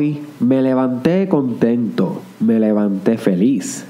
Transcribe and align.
hoy 0.00 0.18
me 0.40 0.62
levanté 0.62 1.28
contento, 1.28 2.22
me 2.40 2.58
levanté 2.58 3.18
feliz. 3.18 3.84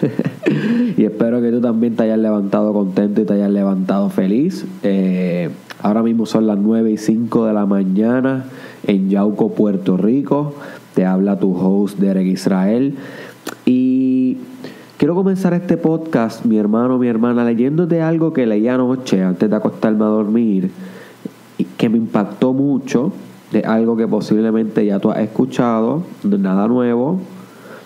y 0.98 1.02
espero 1.02 1.40
que 1.40 1.50
tú 1.50 1.62
también 1.62 1.96
te 1.96 2.02
hayas 2.02 2.18
levantado 2.18 2.74
contento 2.74 3.22
y 3.22 3.24
te 3.24 3.32
hayas 3.32 3.50
levantado 3.50 4.10
feliz. 4.10 4.66
Eh, 4.82 5.48
ahora 5.80 6.02
mismo 6.02 6.26
son 6.26 6.46
las 6.46 6.58
9 6.58 6.90
y 6.90 6.98
5 6.98 7.46
de 7.46 7.54
la 7.54 7.64
mañana 7.64 8.44
en 8.86 9.08
Yauco, 9.08 9.52
Puerto 9.52 9.96
Rico. 9.96 10.52
Te 10.94 11.06
habla 11.06 11.38
tu 11.38 11.56
host 11.56 11.98
Derek 11.98 12.26
Israel. 12.26 12.94
Y 13.64 14.36
quiero 14.98 15.14
comenzar 15.14 15.54
este 15.54 15.78
podcast, 15.78 16.44
mi 16.44 16.58
hermano, 16.58 16.98
mi 16.98 17.08
hermana, 17.08 17.46
leyéndote 17.46 18.02
algo 18.02 18.34
que 18.34 18.44
leí 18.44 18.68
anoche 18.68 19.22
antes 19.22 19.48
de 19.48 19.56
acostarme 19.56 20.04
a 20.04 20.08
dormir 20.08 20.70
que 21.78 21.88
me 21.88 21.96
impactó 21.96 22.52
mucho 22.52 23.12
algo 23.64 23.96
que 23.96 24.06
posiblemente 24.06 24.84
ya 24.84 24.98
tú 24.98 25.10
has 25.10 25.18
escuchado, 25.18 26.02
de 26.22 26.38
nada 26.38 26.68
nuevo. 26.68 27.20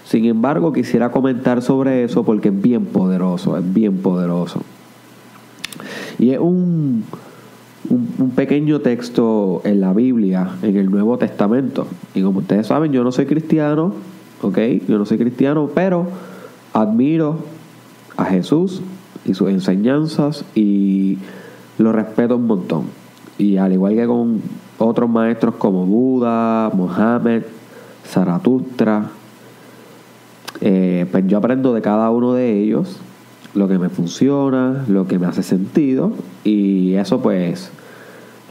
Sin 0.05 0.25
embargo, 0.25 0.73
quisiera 0.73 1.11
comentar 1.11 1.63
sobre 1.63 2.05
eso 2.05 2.25
porque 2.25 2.49
es 2.49 2.61
bien 2.61 2.87
poderoso, 2.87 3.57
es 3.57 3.73
bien 3.73 3.99
poderoso. 3.99 4.63
Y 6.19 6.31
es 6.31 6.39
un, 6.39 7.05
un, 7.89 8.31
pequeño 8.31 8.81
texto 8.81 9.63
en 9.65 9.81
la 9.81 9.93
Biblia, 9.93 10.51
en 10.63 10.77
el 10.77 10.91
Nuevo 10.91 11.17
Testamento. 11.19 11.87
Y 12.15 12.23
como 12.23 12.41
ustedes 12.41 12.67
saben, 12.67 12.93
yo 12.93 13.05
no 13.05 13.13
soy 13.13 13.27
cristiano, 13.27 13.95
¿ok? 14.43 14.59
Yo 14.89 14.99
no 14.99 15.07
soy 15.07 15.19
cristiano, 15.19 15.71
pero 15.75 16.07
admiro 16.73 17.39
a 18.17 18.25
Jesús 18.25 18.83
y 19.25 19.35
sus 19.35 19.49
enseñanzas 19.51 20.45
y 20.55 21.19
lo 21.79 21.93
respeto 21.93 22.37
un 22.37 22.47
montón. 22.47 22.85
Y 23.39 23.57
al 23.57 23.73
igual 23.73 23.95
que 23.95 24.07
con 24.07 24.43
otros 24.87 25.09
maestros 25.09 25.55
como 25.57 25.87
Buda, 25.87 26.71
Mohammed, 26.75 27.43
Zaratustra, 28.07 29.05
eh, 30.61 31.07
pues 31.11 31.27
yo 31.27 31.39
aprendo 31.39 31.73
de 31.75 31.81
cada 31.81 32.11
uno 32.11 32.35
de 32.35 32.61
ellos 32.61 33.01
lo 33.55 33.69
que 33.69 33.79
me 33.79 33.89
funciona, 33.89 34.85
lo 34.89 35.07
que 35.07 35.19
me 35.19 35.27
hace 35.27 35.43
sentido 35.43 36.13
y 36.45 36.95
eso 36.95 37.21
pues 37.21 37.71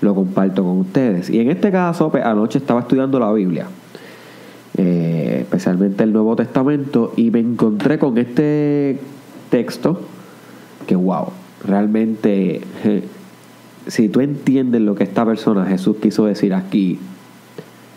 lo 0.02 0.16
comparto 0.16 0.64
con 0.64 0.80
ustedes. 0.80 1.30
Y 1.30 1.40
en 1.40 1.50
este 1.50 1.72
caso, 1.72 2.10
pues, 2.10 2.24
anoche 2.24 2.60
estaba 2.60 2.82
estudiando 2.82 3.20
la 3.20 3.32
Biblia, 3.32 3.68
eh, 4.78 5.40
especialmente 5.42 6.04
el 6.04 6.14
Nuevo 6.14 6.36
Testamento, 6.36 7.14
y 7.16 7.32
me 7.32 7.40
encontré 7.40 8.00
con 8.00 8.18
este 8.18 9.00
texto 9.50 10.00
que, 10.88 10.96
wow, 10.96 11.28
realmente, 11.66 12.62
si 13.90 14.08
tú 14.08 14.22
entiendes 14.22 14.82
lo 14.82 14.96
que 14.96 15.04
esta 15.04 15.26
persona, 15.26 15.66
Jesús, 15.66 15.98
quiso 16.02 16.26
decir 16.26 16.54
aquí, 16.54 17.00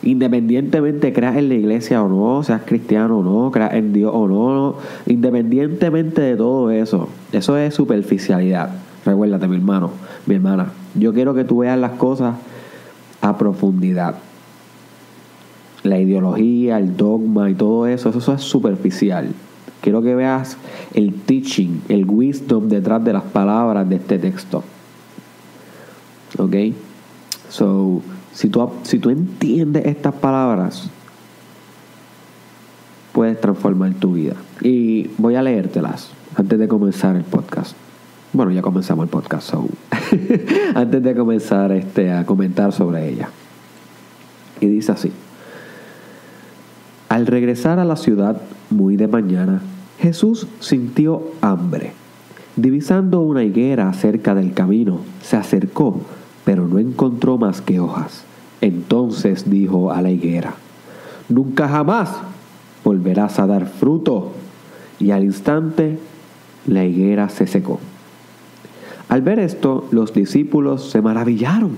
Independientemente 0.04 1.12
creas 1.12 1.36
en 1.36 1.48
la 1.48 1.54
iglesia 1.54 2.02
o 2.02 2.08
no, 2.08 2.42
seas 2.42 2.62
cristiano 2.64 3.20
o 3.20 3.22
no, 3.22 3.52
creas 3.52 3.74
en 3.74 3.92
Dios 3.92 4.10
o 4.12 4.26
no, 4.26 4.74
independientemente 5.06 6.20
de 6.20 6.36
todo 6.36 6.72
eso, 6.72 7.08
eso 7.30 7.56
es 7.56 7.72
superficialidad. 7.72 8.70
Recuérdate, 9.06 9.46
mi 9.46 9.56
hermano, 9.56 9.90
mi 10.26 10.34
hermana, 10.34 10.72
yo 10.96 11.14
quiero 11.14 11.34
que 11.34 11.44
tú 11.44 11.58
veas 11.58 11.78
las 11.78 11.92
cosas 11.92 12.34
a 13.20 13.38
profundidad. 13.38 14.16
La 15.84 16.00
ideología, 16.00 16.78
el 16.78 16.96
dogma 16.96 17.48
y 17.48 17.54
todo 17.54 17.86
eso, 17.86 18.08
eso 18.08 18.34
es 18.34 18.42
superficial. 18.42 19.28
Quiero 19.82 20.02
que 20.02 20.16
veas 20.16 20.56
el 20.94 21.14
teaching, 21.14 21.80
el 21.88 22.08
wisdom 22.08 22.68
detrás 22.68 23.04
de 23.04 23.12
las 23.12 23.24
palabras 23.24 23.88
de 23.88 23.96
este 23.96 24.18
texto. 24.18 24.64
¿Ok? 26.38 26.56
So, 27.48 28.02
si 28.33 28.48
tú, 28.48 28.70
si 28.83 28.98
tú 28.98 29.11
entiendes 29.11 29.84
estas 29.86 30.14
palabras, 30.14 30.91
puedes 33.12 33.41
transformar 33.41 33.94
tu 33.94 34.14
vida. 34.14 34.34
Y 34.62 35.11
voy 35.19 35.34
a 35.34 35.42
leértelas 35.42 36.11
antes 36.34 36.58
de 36.58 36.69
comenzar 36.69 37.16
el 37.16 37.24
podcast. 37.24 37.77
Bueno, 38.33 38.51
ya 38.52 38.62
comenzamos 38.62 39.05
el 39.05 39.11
podcast, 39.11 39.51
so. 39.51 39.68
antes 40.74 41.02
de 41.02 41.14
comenzar 41.14 41.73
este, 41.73 42.11
a 42.11 42.24
comentar 42.24 42.73
sobre 42.73 43.08
ella. 43.08 43.29
Y 44.61 44.67
dice 44.67 44.92
así. 44.92 45.12
Al 47.11 47.27
regresar 47.27 47.79
a 47.79 47.85
la 47.85 47.96
ciudad 47.96 48.40
muy 48.70 48.96
de 48.96 49.06
mañana, 49.06 49.61
Jesús 49.98 50.46
sintió 50.61 51.23
hambre. 51.42 51.92
Divisando 52.56 53.20
una 53.20 53.45
higuera 53.45 53.92
cerca 53.92 54.35
del 54.35 54.55
camino, 54.55 55.01
se 55.20 55.36
acercó 55.36 56.01
pero 56.45 56.67
no 56.67 56.79
encontró 56.79 57.39
más 57.39 57.61
que 57.61 57.80
hojas. 57.80 58.25
Entonces 58.61 59.51
dijo 59.51 59.92
a 59.92 60.03
la 60.03 60.11
higuera, 60.11 60.55
Nunca 61.29 61.69
jamás 61.69 62.11
volverás 62.85 63.39
a 63.39 63.47
dar 63.47 63.67
fruto. 63.67 64.33
Y 64.98 65.11
al 65.11 65.25
instante 65.25 65.98
la 66.67 66.85
higuera 66.85 67.29
se 67.29 67.47
secó. 67.47 67.80
Al 69.08 69.23
ver 69.23 69.39
esto, 69.39 69.86
los 69.91 70.13
discípulos 70.13 70.91
se 70.91 71.03
maravillaron. 71.03 71.77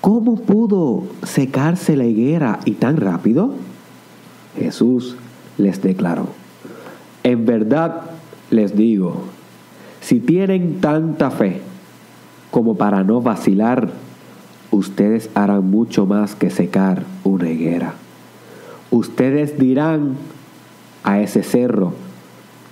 ¿Cómo 0.00 0.36
pudo 0.36 1.04
secarse 1.22 1.96
la 1.96 2.04
higuera 2.04 2.60
y 2.64 2.72
tan 2.72 2.96
rápido? 2.96 3.54
Jesús 4.58 5.16
les 5.58 5.80
declaró, 5.82 6.26
en 7.22 7.46
verdad 7.46 8.02
les 8.50 8.76
digo, 8.76 9.22
si 10.00 10.20
tienen 10.20 10.80
tanta 10.80 11.30
fe, 11.30 11.62
como 12.52 12.76
para 12.76 13.02
no 13.02 13.22
vacilar, 13.22 13.88
ustedes 14.70 15.30
harán 15.34 15.70
mucho 15.70 16.04
más 16.04 16.34
que 16.34 16.50
secar 16.50 17.02
una 17.24 17.48
higuera. 17.48 17.94
Ustedes 18.90 19.58
dirán 19.58 20.16
a 21.02 21.20
ese 21.20 21.42
cerro, 21.42 21.94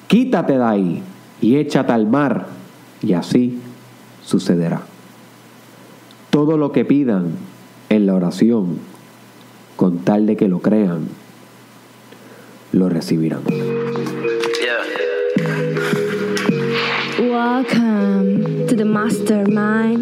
quítate 0.06 0.58
de 0.58 0.62
ahí 0.62 1.02
y 1.40 1.56
échate 1.56 1.92
al 1.92 2.06
mar, 2.06 2.48
y 3.02 3.14
así 3.14 3.58
sucederá. 4.22 4.82
Todo 6.28 6.58
lo 6.58 6.72
que 6.72 6.84
pidan 6.84 7.30
en 7.88 8.04
la 8.04 8.14
oración, 8.14 8.76
con 9.76 10.00
tal 10.00 10.26
de 10.26 10.36
que 10.36 10.48
lo 10.48 10.60
crean, 10.60 11.08
lo 12.72 12.90
recibirán. 12.90 13.40
Welcome 17.18 18.39
the 18.80 18.86
Mastermind 18.86 20.00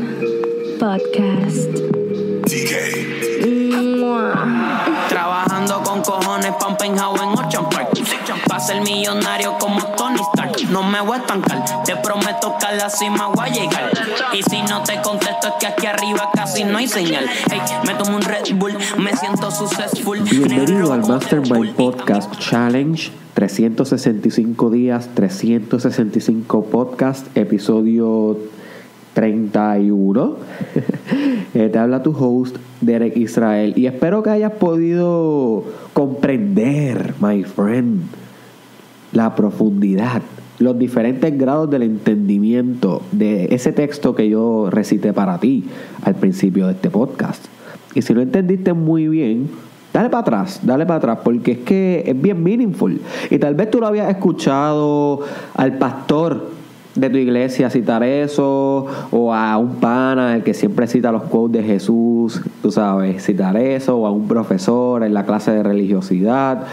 Podcast. 0.79 1.67
Trabajando 5.09 5.83
con 5.83 6.01
cojones, 6.03 6.53
pumping 6.61 6.97
how 6.97 7.17
en 7.17 7.31
Ocean 7.37 7.69
Park. 7.71 7.89
Pa' 8.47 8.61
ser 8.61 8.81
millonario 8.83 9.59
como 9.59 9.83
Tony 9.97 10.21
Stark. 10.33 10.71
No 10.71 10.85
me 10.85 11.01
voy 11.01 11.17
a 11.17 11.21
estancar, 11.23 11.65
te 11.85 11.97
prometo 11.97 12.55
que 12.61 12.67
a 12.67 12.77
la 12.77 12.89
cima 12.89 13.27
voy 13.35 13.49
a 13.49 13.53
llegar. 13.53 13.91
Y 14.33 14.45
si 14.45 14.63
no 14.63 14.85
te 14.85 15.01
contesto 15.03 15.49
es 15.49 15.55
que 15.59 15.67
aquí 15.67 15.87
arriba 15.87 16.31
casi 16.33 16.63
no 16.63 16.79
hay 16.79 16.87
señal. 16.87 17.27
Hey, 17.51 17.61
me 17.85 17.95
tomo 17.95 18.15
un 18.15 18.23
Red 18.23 18.55
Bull, 18.55 18.77
me 18.97 19.17
siento 19.17 19.51
successful. 19.51 20.21
Bienvenido 20.21 20.93
al 20.93 21.05
Mastermind 21.05 21.75
Podcast 21.75 22.33
Challenge 22.39 23.11
365 23.35 24.71
días, 24.71 25.11
365 25.15 26.65
podcast, 26.67 27.27
episodio 27.37 28.37
31. 29.19 30.37
Eh, 31.55 31.71
te 31.71 31.79
habla 31.79 32.03
tu 32.03 32.11
host, 32.11 32.57
Derek 32.83 33.17
Israel. 33.17 33.73
Y 33.75 33.87
espero 33.87 34.23
que 34.23 34.31
hayas 34.31 34.53
podido 34.53 35.65
comprender, 35.95 37.15
my 37.21 37.43
friend, 37.43 38.03
la 39.13 39.35
profundidad, 39.35 40.23
los 40.59 40.79
diferentes 40.79 41.37
grados 41.37 41.71
del 41.71 41.85
entendimiento 41.85 43.03
de 43.11 43.47
ese 43.47 43.73
texto 43.73 44.15
que 44.15 44.29
yo 44.29 44.69
recité 44.71 45.15
para 45.15 45.41
ti 45.41 45.65
al 46.03 46.15
principio 46.15 46.67
de 46.67 46.75
este 46.75 46.91
podcast. 46.91 47.47
Y 47.95 48.03
si 48.03 48.13
no 48.15 48.21
entendiste 48.21 48.75
muy 48.75 49.09
bien, 49.09 49.49
Dale 49.91 50.11
para 50.11 50.21
atrás, 50.21 50.61
dale 50.63 50.85
para 50.85 50.99
atrás, 50.99 51.19
porque 51.25 51.53
es 51.53 51.59
que 51.61 52.05
es 52.07 52.21
bien 52.21 52.45
meaningful. 52.45 53.01
Y 53.31 53.39
tal 53.39 53.55
vez 53.55 53.71
tú 53.71 53.81
lo 53.81 53.87
habías 53.87 54.09
escuchado 54.11 55.21
al 55.55 55.79
pastor 55.79 56.58
de 56.99 57.11
tu 57.11 57.17
iglesia 57.17 57.71
citar 57.71 58.03
eso, 58.03 58.87
o 59.11 59.33
a 59.33 59.57
un 59.57 59.77
pana, 59.77 60.35
el 60.35 60.43
que 60.43 60.53
siempre 60.53 60.87
cita 60.87 61.13
los 61.13 61.23
quotes 61.25 61.63
de 61.63 61.69
Jesús, 61.69 62.43
tú 62.61 62.73
sabes, 62.73 63.25
citar 63.25 63.57
eso, 63.57 63.97
o 63.97 64.07
a 64.07 64.11
un 64.11 64.27
profesor 64.27 65.05
en 65.05 65.15
la 65.15 65.25
clase 65.25 65.53
de 65.53 65.63
religiosidad. 65.63 66.67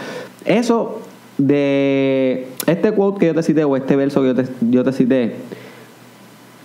Eso 0.44 1.00
de 1.38 2.48
este 2.66 2.92
quote 2.92 3.20
que 3.20 3.26
yo 3.26 3.34
te 3.34 3.42
cité, 3.42 3.64
o 3.64 3.76
este 3.76 3.94
verso 3.94 4.20
que 4.22 4.28
yo 4.28 4.34
te, 4.34 4.46
yo 4.70 4.84
te 4.84 4.92
cité, 4.92 5.36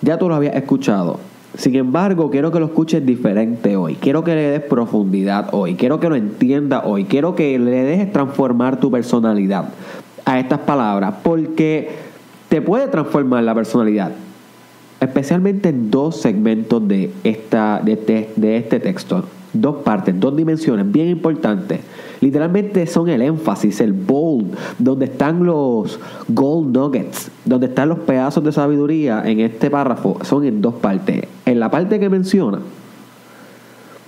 ya 0.02 0.18
tú 0.18 0.28
lo 0.28 0.36
habías 0.36 0.56
escuchado. 0.56 1.20
Sin 1.56 1.76
embargo, 1.76 2.32
quiero 2.32 2.52
que 2.52 2.60
lo 2.60 2.66
escuches 2.66 3.06
diferente 3.06 3.76
hoy. 3.76 3.96
Quiero 3.96 4.24
que 4.24 4.34
le 4.34 4.50
des 4.52 4.62
profundidad 4.62 5.50
hoy. 5.52 5.76
Quiero 5.76 6.00
que 6.00 6.08
lo 6.08 6.16
entiendas 6.16 6.84
hoy. 6.86 7.04
Quiero 7.04 7.36
que 7.36 7.60
le 7.60 7.84
dejes 7.84 8.12
transformar 8.14 8.80
tu 8.80 8.90
personalidad 8.90 9.66
a 10.24 10.40
estas 10.40 10.60
palabras. 10.60 11.16
Porque 11.22 11.90
te 12.52 12.62
puede 12.62 12.90
transformar 12.90 13.46
la 13.46 13.56
personalidad. 13.56 14.12
Especialmente 15.00 15.70
en 15.70 15.90
dos 15.90 16.18
segmentos 16.18 16.86
de, 16.86 17.10
esta, 17.24 17.80
de, 17.82 17.94
este, 17.94 18.30
de 18.36 18.58
este 18.58 18.82
texto. 18.82 19.24
dos 19.54 19.78
partes, 19.78 20.20
dos 20.20 20.36
dimensiones 20.36 20.92
bien 20.92 21.08
importantes. 21.08 21.80
Literalmente 22.20 22.86
son 22.88 23.08
el 23.08 23.22
énfasis, 23.22 23.80
el 23.80 23.94
bold, 23.94 24.54
donde 24.78 25.06
están 25.06 25.46
los 25.46 25.98
gold 26.28 26.76
nuggets, 26.76 27.32
donde 27.46 27.68
están 27.68 27.88
los 27.88 28.00
pedazos 28.00 28.44
de 28.44 28.52
sabiduría 28.52 29.24
en 29.26 29.40
este 29.40 29.70
párrafo, 29.70 30.18
son 30.24 30.44
en 30.44 30.62
dos 30.62 30.74
partes. 30.74 31.24
En 31.46 31.58
la 31.58 31.72
parte 31.72 32.02
que 32.02 32.10
menciona, 32.10 32.60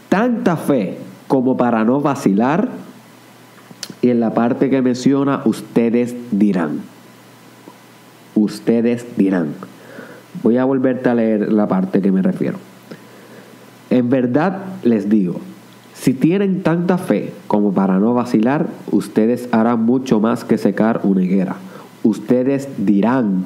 tanta 0.09 0.57
fe 0.57 0.97
como 1.29 1.55
para 1.55 1.85
no 1.85 2.01
vacilar, 2.01 2.67
y 4.01 4.09
en 4.09 4.19
la 4.19 4.33
parte 4.33 4.69
que 4.69 4.81
menciona, 4.81 5.43
ustedes 5.45 6.13
dirán. 6.31 6.92
Ustedes 8.35 9.05
dirán. 9.17 9.53
Voy 10.41 10.57
a 10.57 10.65
volverte 10.65 11.09
a 11.09 11.15
leer 11.15 11.51
la 11.51 11.67
parte 11.67 12.01
que 12.01 12.11
me 12.11 12.21
refiero. 12.21 12.57
En 13.89 14.09
verdad 14.09 14.59
les 14.83 15.09
digo, 15.09 15.39
si 15.93 16.13
tienen 16.13 16.63
tanta 16.63 16.97
fe 16.97 17.31
como 17.47 17.73
para 17.73 17.99
no 17.99 18.13
vacilar, 18.13 18.67
ustedes 18.91 19.47
harán 19.51 19.85
mucho 19.85 20.19
más 20.19 20.43
que 20.43 20.57
secar 20.57 21.01
una 21.03 21.23
higuera. 21.23 21.55
Ustedes 22.01 22.67
dirán 22.77 23.45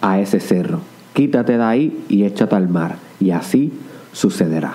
a 0.00 0.20
ese 0.20 0.40
cerro, 0.40 0.80
quítate 1.14 1.56
de 1.56 1.64
ahí 1.64 2.04
y 2.08 2.24
échate 2.24 2.54
al 2.54 2.68
mar. 2.68 2.98
Y 3.18 3.30
así 3.30 3.72
sucederá. 4.12 4.74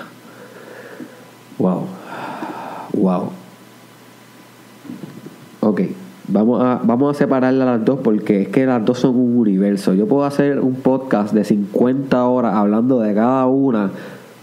Wow. 1.59 1.85
Wow. 2.93 3.31
Vamos 6.29 6.61
a, 6.61 6.81
vamos 6.83 7.15
a 7.15 7.17
separarlas 7.17 7.65
las 7.65 7.85
dos 7.85 7.99
porque 8.03 8.41
es 8.41 8.47
que 8.49 8.65
las 8.65 8.83
dos 8.83 8.99
son 8.99 9.15
un 9.15 9.37
universo. 9.37 9.93
Yo 9.93 10.07
puedo 10.07 10.25
hacer 10.25 10.59
un 10.59 10.75
podcast 10.75 11.33
de 11.33 11.45
50 11.45 12.25
horas 12.25 12.53
hablando 12.53 12.99
de 12.99 13.13
cada 13.13 13.45
una 13.45 13.91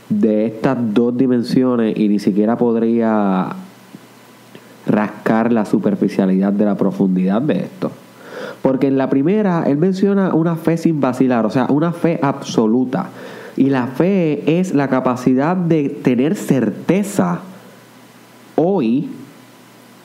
de 0.08 0.46
estas 0.46 0.78
dos 0.94 1.14
dimensiones 1.16 1.98
y 1.98 2.08
ni 2.08 2.18
siquiera 2.18 2.56
podría 2.56 3.48
rascar 4.86 5.52
la 5.52 5.66
superficialidad 5.66 6.52
de 6.52 6.64
la 6.64 6.76
profundidad 6.76 7.42
de 7.42 7.60
esto. 7.60 7.90
Porque 8.62 8.86
en 8.86 8.96
la 8.96 9.10
primera 9.10 9.64
él 9.66 9.76
menciona 9.76 10.34
una 10.34 10.56
fe 10.56 10.78
sin 10.78 11.00
vacilar, 11.00 11.44
o 11.44 11.50
sea, 11.50 11.66
una 11.68 11.92
fe 11.92 12.18
absoluta. 12.22 13.10
Y 13.56 13.70
la 13.70 13.88
fe 13.88 14.58
es 14.58 14.74
la 14.74 14.88
capacidad 14.88 15.54
de 15.54 15.90
tener 15.90 16.34
certeza 16.34 17.40
hoy 18.56 19.10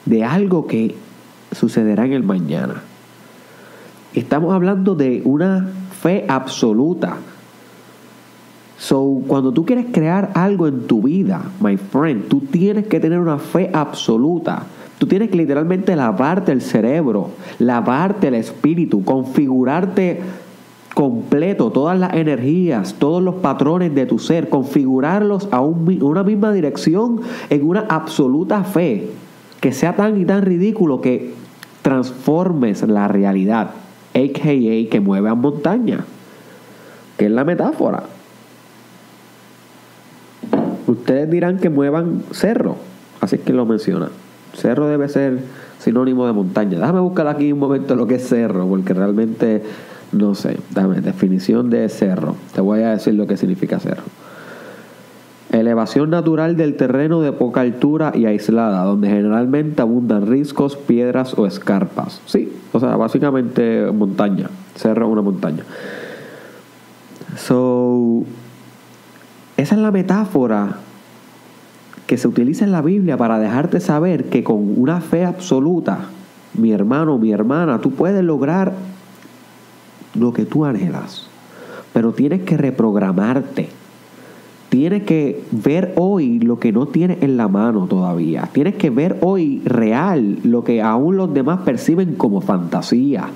de 0.05 0.23
algo 0.23 0.67
que 0.67 0.95
sucederá 1.51 2.05
en 2.05 2.13
el 2.13 2.23
mañana. 2.23 2.83
Estamos 4.13 4.53
hablando 4.53 4.95
de 4.95 5.21
una 5.25 5.69
fe 6.01 6.25
absoluta. 6.27 7.17
So, 8.77 9.21
cuando 9.27 9.51
tú 9.51 9.65
quieres 9.65 9.87
crear 9.91 10.31
algo 10.35 10.67
en 10.67 10.87
tu 10.87 11.01
vida, 11.01 11.43
my 11.59 11.77
friend, 11.77 12.27
tú 12.27 12.41
tienes 12.41 12.87
que 12.87 12.99
tener 12.99 13.19
una 13.19 13.37
fe 13.37 13.69
absoluta. 13.73 14.63
Tú 14.97 15.07
tienes 15.07 15.29
que 15.29 15.37
literalmente 15.37 15.95
lavarte 15.95 16.51
el 16.51 16.61
cerebro, 16.61 17.31
lavarte 17.59 18.29
el 18.29 18.35
espíritu, 18.35 19.03
configurarte 19.03 20.21
completo, 20.93 21.71
todas 21.71 21.97
las 21.97 22.13
energías, 22.13 22.95
todos 22.95 23.23
los 23.23 23.35
patrones 23.35 23.95
de 23.95 24.05
tu 24.05 24.19
ser, 24.19 24.49
configurarlos 24.49 25.47
a 25.51 25.61
una 25.61 26.23
misma 26.23 26.51
dirección 26.51 27.21
en 27.49 27.65
una 27.65 27.85
absoluta 27.89 28.63
fe 28.63 29.09
que 29.61 29.71
sea 29.71 29.95
tan 29.95 30.19
y 30.19 30.25
tan 30.25 30.41
ridículo 30.41 30.99
que 30.99 31.38
transformes 31.89 32.87
la 32.87 33.07
realidad, 33.07 33.71
a.k.a. 34.13 34.89
que 34.91 34.99
mueve 35.03 35.27
a 35.27 35.33
montaña, 35.33 36.05
que 37.17 37.25
es 37.25 37.31
la 37.31 37.43
metáfora. 37.43 38.03
Ustedes 40.85 41.31
dirán 41.31 41.57
que 41.57 41.71
muevan 41.71 42.21
cerro, 42.31 42.75
así 43.21 43.39
que 43.39 43.53
lo 43.53 43.65
menciona. 43.65 44.09
Cerro 44.53 44.87
debe 44.87 45.09
ser 45.09 45.39
sinónimo 45.79 46.27
de 46.27 46.33
montaña. 46.33 46.77
Déjame 46.77 46.99
buscar 46.99 47.27
aquí 47.27 47.51
un 47.51 47.57
momento 47.57 47.95
lo 47.95 48.05
que 48.05 48.15
es 48.15 48.27
cerro, 48.27 48.67
porque 48.67 48.93
realmente 48.93 49.63
no 50.11 50.35
sé. 50.35 50.57
Dame 50.69 51.01
definición 51.01 51.71
de 51.71 51.89
cerro. 51.89 52.35
Te 52.53 52.61
voy 52.61 52.81
a 52.81 52.91
decir 52.91 53.15
lo 53.15 53.25
que 53.25 53.35
significa 53.35 53.79
cerro. 53.79 54.03
Elevación 55.59 56.09
natural 56.09 56.55
del 56.55 56.75
terreno 56.75 57.19
de 57.21 57.33
poca 57.33 57.61
altura 57.61 58.13
y 58.15 58.25
aislada, 58.25 58.83
donde 58.83 59.09
generalmente 59.09 59.81
abundan 59.81 60.25
riscos, 60.25 60.77
piedras 60.77 61.37
o 61.37 61.45
escarpas. 61.45 62.21
Sí, 62.25 62.51
o 62.71 62.79
sea, 62.79 62.95
básicamente 62.95 63.91
montaña. 63.91 64.49
Cerro 64.75 65.09
una 65.09 65.21
montaña. 65.21 65.63
So, 67.35 68.23
esa 69.57 69.75
es 69.75 69.81
la 69.81 69.91
metáfora 69.91 70.77
que 72.07 72.17
se 72.17 72.27
utiliza 72.27 72.63
en 72.63 72.71
la 72.71 72.81
Biblia 72.81 73.17
para 73.17 73.37
dejarte 73.37 73.81
saber 73.81 74.29
que 74.29 74.43
con 74.43 74.79
una 74.79 75.01
fe 75.01 75.25
absoluta, 75.25 76.05
mi 76.53 76.71
hermano, 76.71 77.17
mi 77.17 77.31
hermana, 77.31 77.79
tú 77.81 77.91
puedes 77.91 78.23
lograr 78.23 78.73
lo 80.15 80.31
que 80.31 80.45
tú 80.45 80.63
anhelas. 80.63 81.27
Pero 81.91 82.13
tienes 82.13 82.43
que 82.43 82.55
reprogramarte 82.55 83.78
Tienes 84.69 85.01
que 85.03 85.41
ver 85.51 85.93
hoy 85.97 86.39
lo 86.39 86.59
que 86.59 86.71
no 86.71 86.85
tienes 86.85 87.23
en 87.23 87.37
la 87.37 87.47
mano 87.47 87.87
todavía. 87.87 88.49
Tienes 88.53 88.75
que 88.75 88.91
ver 88.91 89.17
hoy 89.21 89.61
real 89.65 90.37
lo 90.43 90.63
que 90.63 90.83
aún 90.83 91.17
los 91.17 91.33
demás 91.33 91.61
perciben 91.65 92.13
como 92.13 92.41
fantasía. 92.41 93.29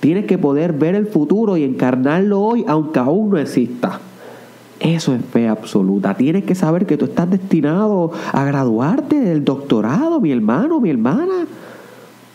Tienes 0.00 0.24
que 0.24 0.38
poder 0.38 0.72
ver 0.72 0.94
el 0.94 1.06
futuro 1.06 1.58
y 1.58 1.64
encarnarlo 1.64 2.40
hoy 2.40 2.64
aunque 2.66 3.00
aún 3.00 3.30
no 3.30 3.38
exista. 3.38 4.00
Eso 4.80 5.14
es 5.14 5.22
fe 5.24 5.48
absoluta. 5.48 6.14
Tienes 6.14 6.44
que 6.44 6.54
saber 6.54 6.86
que 6.86 6.96
tú 6.96 7.06
estás 7.06 7.28
destinado 7.28 8.12
a 8.32 8.44
graduarte 8.44 9.20
del 9.20 9.44
doctorado, 9.44 10.20
mi 10.20 10.32
hermano, 10.32 10.80
mi 10.80 10.88
hermana. 10.88 11.46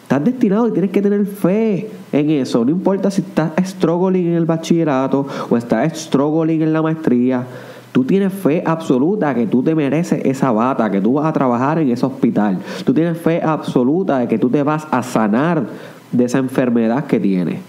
Estás 0.04 0.26
destinado 0.26 0.68
y 0.68 0.74
tienes 0.74 0.92
que 0.92 1.02
tener 1.02 1.26
fe 1.26 1.90
en 2.12 2.30
eso. 2.30 2.64
No 2.66 2.72
importa 2.72 3.10
si 3.10 3.22
estás 3.22 3.54
struggling 3.66 4.28
en 4.28 4.34
el 4.34 4.46
bachillerato 4.46 5.26
o 5.50 5.58
estás 5.58 5.98
struggling 5.98 6.62
en 6.62 6.74
la 6.74 6.82
maestría. 6.82 7.48
Tú 7.94 8.04
tienes 8.04 8.34
fe 8.34 8.64
absoluta 8.66 9.36
que 9.36 9.46
tú 9.46 9.62
te 9.62 9.76
mereces 9.76 10.26
esa 10.26 10.52
bata, 10.52 10.90
que 10.90 11.00
tú 11.00 11.14
vas 11.14 11.28
a 11.28 11.34
trabajar 11.34 11.78
en 11.78 11.92
ese 11.92 12.04
hospital. 12.08 12.58
Tú 12.84 12.92
tienes 12.92 13.20
fe 13.20 13.40
absoluta 13.44 14.18
de 14.18 14.28
que 14.28 14.40
tú 14.40 14.50
te 14.50 14.64
vas 14.64 14.88
a 14.90 15.04
sanar 15.04 15.68
de 16.12 16.26
esa 16.26 16.40
enfermedad 16.40 17.06
que 17.06 17.20
tienes. 17.20 17.60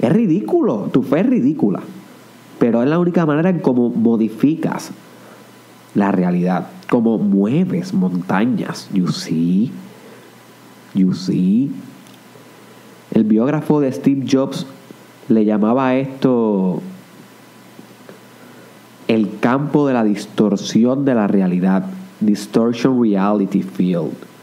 Es 0.00 0.12
ridículo, 0.12 0.88
tu 0.92 1.04
fe 1.04 1.20
es 1.20 1.26
ridícula. 1.26 1.80
Pero 2.58 2.82
es 2.82 2.88
la 2.88 2.98
única 2.98 3.24
manera 3.24 3.50
en 3.50 3.60
cómo 3.60 3.88
modificas 3.88 4.90
la 5.94 6.10
realidad, 6.10 6.66
cómo 6.90 7.16
mueves 7.16 7.94
montañas. 7.94 8.88
You 8.92 9.06
see, 9.12 9.70
you 10.92 11.14
see. 11.14 11.70
El 13.12 13.22
biógrafo 13.22 13.80
de 13.80 13.92
Steve 13.92 14.26
Jobs 14.28 14.66
le 15.28 15.44
llamaba 15.44 15.94
esto 15.94 16.82
campo 19.44 19.86
de 19.86 19.92
la 19.92 20.02
distorsión 20.02 21.04
de 21.04 21.14
la 21.14 21.26
realidad, 21.26 21.84
distortion 22.18 22.98
reality 23.02 23.60
field. 23.60 24.33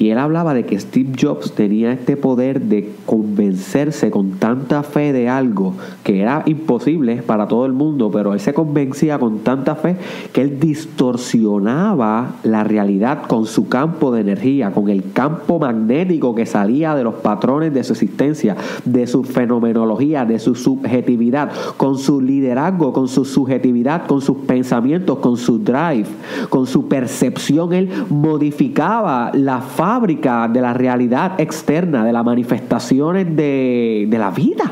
Y 0.00 0.08
él 0.08 0.16
hablaba 0.16 0.54
de 0.54 0.64
que 0.64 0.80
Steve 0.80 1.12
Jobs 1.20 1.52
tenía 1.52 1.92
este 1.92 2.16
poder 2.16 2.62
de 2.62 2.90
convencerse 3.04 4.10
con 4.10 4.30
tanta 4.38 4.82
fe 4.82 5.12
de 5.12 5.28
algo 5.28 5.74
que 6.04 6.22
era 6.22 6.42
imposible 6.46 7.16
para 7.20 7.48
todo 7.48 7.66
el 7.66 7.74
mundo, 7.74 8.10
pero 8.10 8.32
él 8.32 8.40
se 8.40 8.54
convencía 8.54 9.18
con 9.18 9.40
tanta 9.40 9.74
fe 9.74 9.96
que 10.32 10.40
él 10.40 10.58
distorsionaba 10.58 12.36
la 12.44 12.64
realidad 12.64 13.24
con 13.28 13.44
su 13.44 13.68
campo 13.68 14.10
de 14.10 14.22
energía, 14.22 14.72
con 14.72 14.88
el 14.88 15.12
campo 15.12 15.58
magnético 15.58 16.34
que 16.34 16.46
salía 16.46 16.94
de 16.94 17.04
los 17.04 17.16
patrones 17.16 17.74
de 17.74 17.84
su 17.84 17.92
existencia, 17.92 18.56
de 18.86 19.06
su 19.06 19.22
fenomenología, 19.22 20.24
de 20.24 20.38
su 20.38 20.54
subjetividad, 20.54 21.50
con 21.76 21.98
su 21.98 22.22
liderazgo, 22.22 22.94
con 22.94 23.06
su 23.06 23.26
subjetividad, 23.26 24.06
con 24.06 24.22
sus 24.22 24.38
pensamientos, 24.38 25.18
con 25.18 25.36
su 25.36 25.58
drive, 25.58 26.06
con 26.48 26.66
su 26.66 26.88
percepción. 26.88 27.74
Él 27.74 27.90
modificaba 28.08 29.30
la 29.34 29.60
fábrica 29.90 30.46
de 30.46 30.60
la 30.60 30.72
realidad 30.72 31.40
externa, 31.40 32.04
de 32.04 32.12
las 32.12 32.24
manifestaciones 32.24 33.34
de, 33.34 34.06
de 34.08 34.18
la 34.18 34.30
vida. 34.30 34.70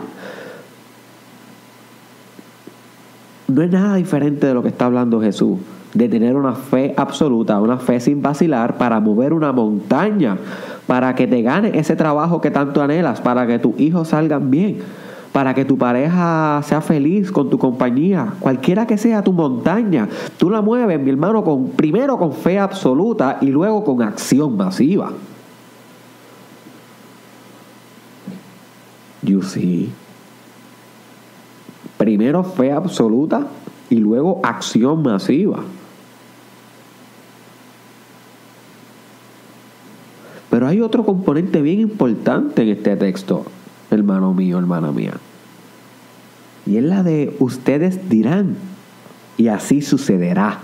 No 3.49 3.63
es 3.63 3.69
nada 3.73 3.97
diferente 3.97 4.47
de 4.47 4.55
lo 4.55 4.63
que 4.63 4.69
está 4.69 4.85
hablando 4.85 5.21
Jesús, 5.21 5.59
de 5.93 6.09
tener 6.09 6.37
una 6.37 6.55
fe 6.55 6.95
absoluta, 6.97 7.61
una 7.61 7.79
fe 7.79 7.99
sin 7.99 8.23
vacilar 8.23 8.79
para 8.79 9.01
mover 9.01 9.33
una 9.33 9.51
montaña, 9.51 10.37
para 10.87 11.17
que 11.17 11.27
te 11.27 11.43
gane 11.43 11.77
ese 11.77 11.97
trabajo 11.97 12.41
que 12.41 12.53
tanto 12.53 12.81
anhelas, 12.81 13.21
para 13.21 13.45
que 13.45 13.59
tus 13.59 13.77
hijos 13.81 14.07
salgan 14.09 14.53
bien, 14.53 14.77
para 15.33 15.55
que 15.55 15.65
tu 15.65 15.77
pareja 15.77 16.61
sea 16.65 16.81
feliz 16.81 17.31
con 17.31 17.51
tu 17.51 17.59
compañía, 17.59 18.35
cualquiera 18.41 18.87
que 18.87 18.99
sea 18.99 19.23
tu 19.23 19.33
montaña. 19.33 20.09
Tú 20.37 20.51
la 20.51 20.63
mueves, 20.63 21.01
mi 21.01 21.11
hermano, 21.11 21.45
con, 21.45 21.71
primero 21.71 22.19
con 22.19 22.33
fe 22.33 22.59
absoluta 22.59 23.39
y 23.41 23.47
luego 23.47 23.85
con 23.85 24.03
acción 24.03 24.57
masiva. 24.57 25.13
You 29.23 29.43
see. 29.43 29.93
Primero 31.97 32.45
fe 32.45 32.73
absoluta 32.73 33.47
y 33.91 33.97
luego 33.97 34.41
acción 34.43 35.03
masiva. 35.03 35.61
Pero 40.51 40.67
hay 40.67 40.81
otro 40.81 41.05
componente 41.05 41.61
bien 41.61 41.81
importante 41.81 42.63
en 42.63 42.69
este 42.71 42.97
texto 42.97 43.45
hermano 43.91 44.33
mío, 44.35 44.59
hermana 44.59 44.93
mía. 44.93 45.15
Y 46.67 46.77
es 46.77 46.85
la 46.85 47.03
de 47.03 47.35
ustedes 47.39 48.09
dirán, 48.09 48.57
y 49.37 49.49
así 49.49 49.81
sucederá. 49.81 50.59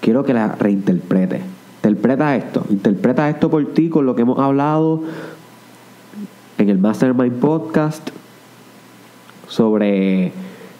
Quiero 0.00 0.24
que 0.24 0.34
la 0.34 0.48
reinterprete. 0.48 1.40
Interpreta 1.76 2.36
esto, 2.36 2.66
interpreta 2.70 3.28
esto 3.28 3.50
por 3.50 3.64
ti 3.72 3.88
con 3.88 4.06
lo 4.06 4.14
que 4.14 4.22
hemos 4.22 4.38
hablado 4.38 5.02
en 6.58 6.68
el 6.68 6.78
Mastermind 6.78 7.38
Podcast 7.38 8.10
sobre 9.48 10.32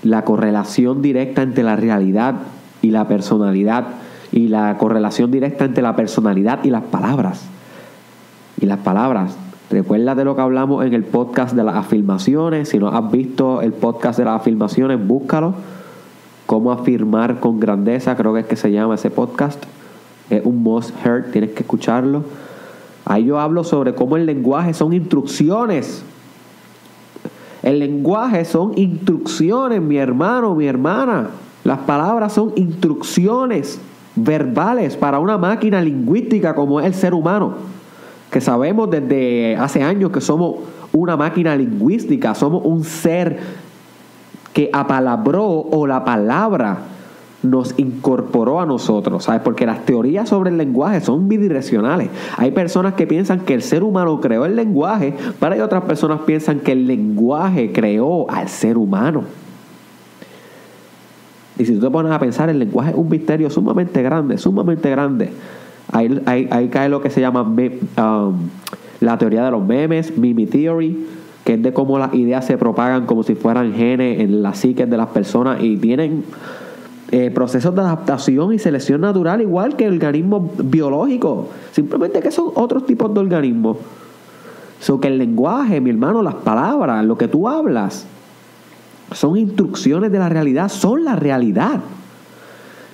la 0.02 0.24
correlación 0.24 1.02
directa 1.02 1.42
entre 1.42 1.64
la 1.64 1.76
realidad 1.76 2.34
y 2.82 2.90
la 2.90 3.08
personalidad 3.08 3.86
y 4.32 4.48
la 4.48 4.76
correlación 4.78 5.30
directa 5.30 5.64
entre 5.64 5.82
la 5.82 5.96
personalidad 5.96 6.64
y 6.64 6.70
las 6.70 6.82
palabras. 6.82 7.42
Y 8.60 8.66
las 8.66 8.78
palabras. 8.78 9.36
Recuerda 9.68 10.14
de 10.14 10.24
lo 10.24 10.36
que 10.36 10.42
hablamos 10.42 10.84
en 10.86 10.94
el 10.94 11.02
podcast 11.02 11.56
de 11.56 11.64
las 11.64 11.74
afirmaciones. 11.74 12.68
Si 12.68 12.78
no 12.78 12.88
has 12.88 13.10
visto 13.10 13.62
el 13.62 13.72
podcast 13.72 14.16
de 14.16 14.24
las 14.24 14.40
afirmaciones, 14.40 15.04
búscalo. 15.04 15.54
Cómo 16.46 16.70
afirmar 16.70 17.40
con 17.40 17.58
grandeza, 17.58 18.14
creo 18.14 18.32
que 18.32 18.40
es 18.40 18.46
que 18.46 18.54
se 18.54 18.70
llama 18.70 18.94
ese 18.94 19.10
podcast. 19.10 19.64
Es 20.30 20.44
un 20.44 20.62
must 20.62 20.94
heard, 21.04 21.32
tienes 21.32 21.50
que 21.50 21.64
escucharlo. 21.64 22.22
Ahí 23.04 23.24
yo 23.24 23.40
hablo 23.40 23.64
sobre 23.64 23.96
cómo 23.96 24.16
el 24.16 24.26
lenguaje 24.26 24.72
son 24.72 24.92
instrucciones. 24.92 26.04
El 27.64 27.80
lenguaje 27.80 28.44
son 28.44 28.72
instrucciones, 28.76 29.82
mi 29.82 29.96
hermano, 29.96 30.54
mi 30.54 30.66
hermana. 30.66 31.30
Las 31.64 31.80
palabras 31.80 32.32
son 32.32 32.52
instrucciones 32.54 33.80
verbales 34.14 34.96
para 34.96 35.18
una 35.18 35.36
máquina 35.36 35.80
lingüística 35.80 36.54
como 36.54 36.78
es 36.78 36.86
el 36.86 36.94
ser 36.94 37.14
humano. 37.14 37.75
Que 38.30 38.40
sabemos 38.40 38.90
desde 38.90 39.56
hace 39.56 39.82
años 39.82 40.10
que 40.10 40.20
somos 40.20 40.56
una 40.92 41.16
máquina 41.16 41.54
lingüística, 41.56 42.34
somos 42.34 42.62
un 42.64 42.84
ser 42.84 43.38
que 44.52 44.70
apalabró 44.72 45.46
o 45.46 45.86
la 45.86 46.04
palabra 46.04 46.78
nos 47.42 47.78
incorporó 47.78 48.60
a 48.60 48.66
nosotros, 48.66 49.24
¿sabes? 49.24 49.42
Porque 49.42 49.66
las 49.66 49.84
teorías 49.84 50.28
sobre 50.28 50.50
el 50.50 50.56
lenguaje 50.56 51.00
son 51.00 51.28
bidireccionales. 51.28 52.08
Hay 52.36 52.50
personas 52.50 52.94
que 52.94 53.06
piensan 53.06 53.40
que 53.40 53.54
el 53.54 53.62
ser 53.62 53.82
humano 53.82 54.20
creó 54.20 54.44
el 54.44 54.56
lenguaje, 54.56 55.14
pero 55.38 55.54
hay 55.54 55.60
otras 55.60 55.84
personas 55.84 56.20
que 56.20 56.26
piensan 56.26 56.60
que 56.60 56.72
el 56.72 56.86
lenguaje 56.86 57.72
creó 57.72 58.30
al 58.30 58.48
ser 58.48 58.76
humano. 58.76 59.24
Y 61.58 61.64
si 61.64 61.74
tú 61.74 61.80
te 61.80 61.90
pones 61.90 62.12
a 62.12 62.18
pensar, 62.18 62.50
el 62.50 62.58
lenguaje 62.58 62.90
es 62.90 62.96
un 62.96 63.08
misterio 63.08 63.48
sumamente 63.48 64.02
grande, 64.02 64.36
sumamente 64.36 64.90
grande. 64.90 65.30
Ahí, 65.92 66.68
cae 66.70 66.88
lo 66.88 67.00
que 67.00 67.10
se 67.10 67.20
llama 67.20 67.42
um, 67.42 68.34
la 69.00 69.18
teoría 69.18 69.44
de 69.44 69.50
los 69.50 69.64
memes, 69.64 70.16
Mimi 70.16 70.46
Theory, 70.46 71.06
que 71.44 71.54
es 71.54 71.62
de 71.62 71.72
cómo 71.72 71.98
las 71.98 72.12
ideas 72.14 72.44
se 72.44 72.58
propagan 72.58 73.06
como 73.06 73.22
si 73.22 73.34
fueran 73.34 73.72
genes 73.72 74.20
en 74.20 74.42
la 74.42 74.54
psique 74.54 74.86
de 74.86 74.96
las 74.96 75.08
personas 75.08 75.62
y 75.62 75.76
tienen 75.76 76.24
eh, 77.12 77.30
procesos 77.30 77.72
de 77.72 77.82
adaptación 77.82 78.52
y 78.52 78.58
selección 78.58 79.00
natural 79.00 79.40
igual 79.40 79.76
que 79.76 79.84
el 79.84 79.94
organismo 79.94 80.50
biológico. 80.58 81.48
Simplemente 81.70 82.20
que 82.20 82.32
son 82.32 82.50
otros 82.54 82.84
tipos 82.84 83.14
de 83.14 83.20
organismos. 83.20 83.76
So 84.80 85.00
que 85.00 85.08
el 85.08 85.18
lenguaje, 85.18 85.80
mi 85.80 85.90
hermano, 85.90 86.20
las 86.20 86.34
palabras, 86.34 87.04
lo 87.04 87.16
que 87.16 87.28
tú 87.28 87.48
hablas, 87.48 88.06
son 89.12 89.36
instrucciones 89.36 90.10
de 90.10 90.18
la 90.18 90.28
realidad, 90.28 90.68
son 90.68 91.04
la 91.04 91.14
realidad. 91.14 91.80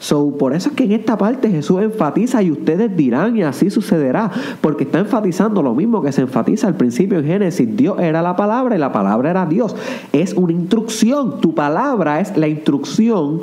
So, 0.02 0.36
por 0.36 0.52
eso 0.52 0.70
es 0.70 0.74
que 0.74 0.82
en 0.82 0.90
esta 0.90 1.16
parte 1.16 1.48
Jesús 1.48 1.80
enfatiza 1.80 2.42
y 2.42 2.50
ustedes 2.50 2.96
dirán 2.96 3.36
y 3.36 3.44
así 3.44 3.70
sucederá, 3.70 4.32
porque 4.60 4.82
está 4.82 4.98
enfatizando 4.98 5.62
lo 5.62 5.76
mismo 5.76 6.02
que 6.02 6.10
se 6.10 6.22
enfatiza 6.22 6.66
al 6.66 6.74
principio 6.74 7.20
en 7.20 7.24
Génesis. 7.24 7.68
Dios 7.76 8.00
era 8.00 8.20
la 8.20 8.34
palabra 8.34 8.74
y 8.74 8.80
la 8.80 8.90
palabra 8.90 9.30
era 9.30 9.46
Dios. 9.46 9.76
Es 10.12 10.32
una 10.32 10.54
instrucción, 10.54 11.40
tu 11.40 11.54
palabra 11.54 12.18
es 12.18 12.36
la 12.36 12.48
instrucción 12.48 13.42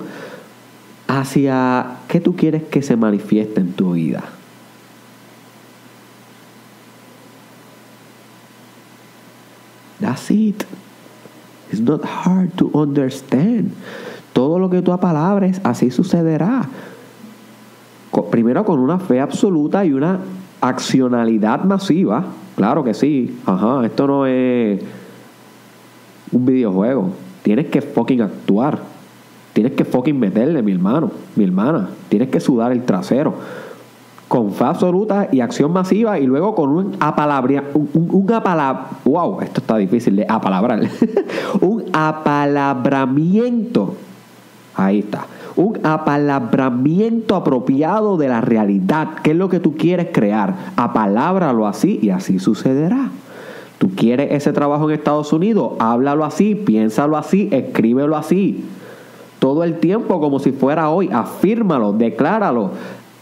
hacia 1.07 1.99
qué 2.09 2.19
tú 2.19 2.35
quieres 2.35 2.63
que 2.63 2.81
se 2.81 2.97
manifieste 2.97 3.61
en 3.61 3.71
tu 3.71 3.93
vida. 3.93 4.21
That's 10.01 10.29
it. 10.29 10.65
It's 11.71 11.79
not 11.79 12.03
hard 12.03 12.57
to 12.57 12.69
understand. 12.73 13.71
Todo 14.33 14.59
lo 14.59 14.69
que 14.69 14.81
tú 14.81 14.91
apalabres, 14.91 15.61
así 15.63 15.91
sucederá. 15.91 16.67
Primero 18.31 18.65
con 18.65 18.79
una 18.79 18.99
fe 18.99 19.19
absoluta 19.19 19.85
y 19.85 19.93
una 19.93 20.19
accionalidad 20.61 21.63
masiva. 21.63 22.25
Claro 22.55 22.83
que 22.83 22.93
sí. 22.93 23.39
Ajá, 23.45 23.85
esto 23.85 24.07
no 24.07 24.25
es 24.25 24.81
un 26.31 26.45
videojuego. 26.45 27.09
Tienes 27.43 27.67
que 27.67 27.81
fucking 27.81 28.21
actuar. 28.21 28.79
Tienes 29.53 29.73
que 29.73 29.85
fucking 29.85 30.19
meterle, 30.19 30.61
mi 30.61 30.71
hermano, 30.71 31.11
mi 31.35 31.43
hermana. 31.43 31.89
Tienes 32.07 32.29
que 32.29 32.39
sudar 32.39 32.71
el 32.71 32.83
trasero. 32.83 33.33
Con 34.27 34.51
fe 34.51 34.63
absoluta 34.63 35.27
y 35.31 35.39
acción 35.39 35.73
masiva 35.73 36.19
y 36.19 36.27
luego 36.27 36.53
con 36.53 36.69
un 36.69 36.95
apalabra, 36.99 37.63
un, 37.73 37.89
un, 37.93 38.27
wow, 39.05 39.41
esto 39.41 39.61
está 39.61 39.77
difícil 39.77 40.17
de 40.17 40.27
apalabrar. 40.29 40.81
un 41.61 41.85
apalabramiento. 41.91 43.95
Ahí 44.75 44.99
está. 44.99 45.25
Un 45.55 45.79
apalabramiento 45.83 47.35
apropiado 47.35 48.17
de 48.17 48.29
la 48.29 48.41
realidad. 48.41 49.09
¿Qué 49.23 49.31
es 49.31 49.37
lo 49.37 49.49
que 49.49 49.59
tú 49.59 49.75
quieres 49.75 50.09
crear? 50.13 50.55
Apalábralo 50.75 51.67
así 51.67 51.99
y 52.01 52.11
así 52.11 52.39
sucederá. 52.39 53.09
Tú 53.77 53.89
quieres 53.95 54.31
ese 54.31 54.53
trabajo 54.53 54.89
en 54.89 54.95
Estados 54.95 55.31
Unidos, 55.31 55.73
háblalo 55.79 56.25
así, 56.25 56.53
piénsalo 56.53 57.15
así, 57.17 57.47
escríbelo 57.51 58.17
así 58.17 58.65
todo 59.39 59.63
el 59.63 59.79
tiempo 59.79 60.19
como 60.19 60.39
si 60.39 60.51
fuera 60.51 60.89
hoy. 60.89 61.09
Afírmalo, 61.11 61.93
decláralo. 61.93 62.71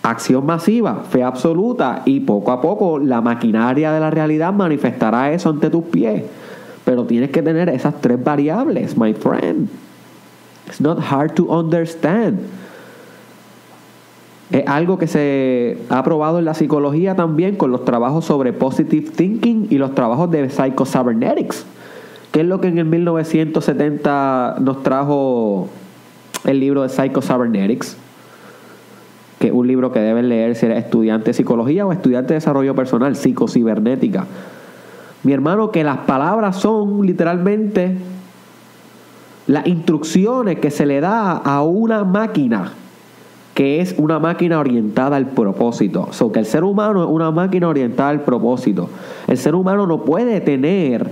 Acción 0.03 0.45
masiva, 0.45 1.03
fe 1.09 1.23
absoluta 1.23 2.03
y 2.05 2.21
poco 2.21 2.51
a 2.51 2.61
poco 2.61 2.97
la 2.97 3.19
maquinaria 3.19 3.91
de 3.91 3.99
la 3.99 4.09
realidad 4.09 4.53
manifestará 4.53 5.31
eso 5.31 5.49
ante 5.49 5.69
tus 5.69 5.83
pies. 5.85 6.23
Pero 6.85 7.05
tienes 7.05 7.29
que 7.29 7.41
tener 7.41 7.67
esas 7.69 7.99
tres 7.99 8.23
variables, 8.23 8.97
my 8.97 9.13
friend. 9.13 9.67
It's 10.67 10.81
not 10.81 10.99
hard 10.99 11.33
to 11.35 11.45
understand. 11.45 12.39
Es 14.49 14.65
algo 14.67 14.97
que 14.97 15.07
se 15.07 15.77
ha 15.89 16.03
probado 16.03 16.39
en 16.39 16.45
la 16.45 16.53
psicología 16.53 17.15
también 17.15 17.55
con 17.55 17.71
los 17.71 17.83
trabajos 17.83 18.23
sobre 18.25 18.53
positive 18.53 19.11
thinking 19.11 19.67
y 19.69 19.77
los 19.77 19.93
trabajos 19.93 20.31
de 20.31 20.49
psycho-cybernetics. 20.49 21.65
Que 22.31 22.41
es 22.41 22.45
lo 22.45 22.61
que 22.61 22.67
en 22.67 22.77
el 22.77 22.85
1970 22.85 24.57
nos 24.61 24.83
trajo 24.83 25.67
el 26.45 26.59
libro 26.59 26.83
de 26.83 26.89
Psycho-Cybernetics, 26.89 27.97
que 29.39 29.47
es 29.47 29.53
un 29.53 29.67
libro 29.67 29.91
que 29.91 29.99
deben 29.99 30.29
leer 30.29 30.55
si 30.55 30.65
eres 30.65 30.83
estudiante 30.83 31.27
de 31.27 31.33
psicología 31.33 31.85
o 31.85 31.91
estudiante 31.91 32.29
de 32.29 32.35
desarrollo 32.35 32.75
personal, 32.75 33.15
psicocibernética. 33.15 34.25
Mi 35.23 35.33
hermano, 35.33 35.71
que 35.71 35.83
las 35.83 35.99
palabras 35.99 36.57
son 36.57 37.05
literalmente 37.05 37.97
las 39.47 39.65
instrucciones 39.65 40.59
que 40.59 40.71
se 40.71 40.85
le 40.85 40.99
da 41.01 41.31
a 41.31 41.63
una 41.63 42.03
máquina, 42.03 42.73
que 43.55 43.81
es 43.81 43.95
una 43.97 44.19
máquina 44.19 44.59
orientada 44.59 45.15
al 45.15 45.27
propósito. 45.27 46.09
O 46.19 46.31
que 46.31 46.39
el 46.39 46.45
ser 46.45 46.63
humano 46.63 47.03
es 47.03 47.09
una 47.09 47.31
máquina 47.31 47.67
orientada 47.69 48.09
al 48.09 48.21
propósito. 48.21 48.89
El 49.27 49.37
ser 49.37 49.55
humano 49.55 49.87
no 49.87 50.03
puede 50.03 50.41
tener 50.41 51.09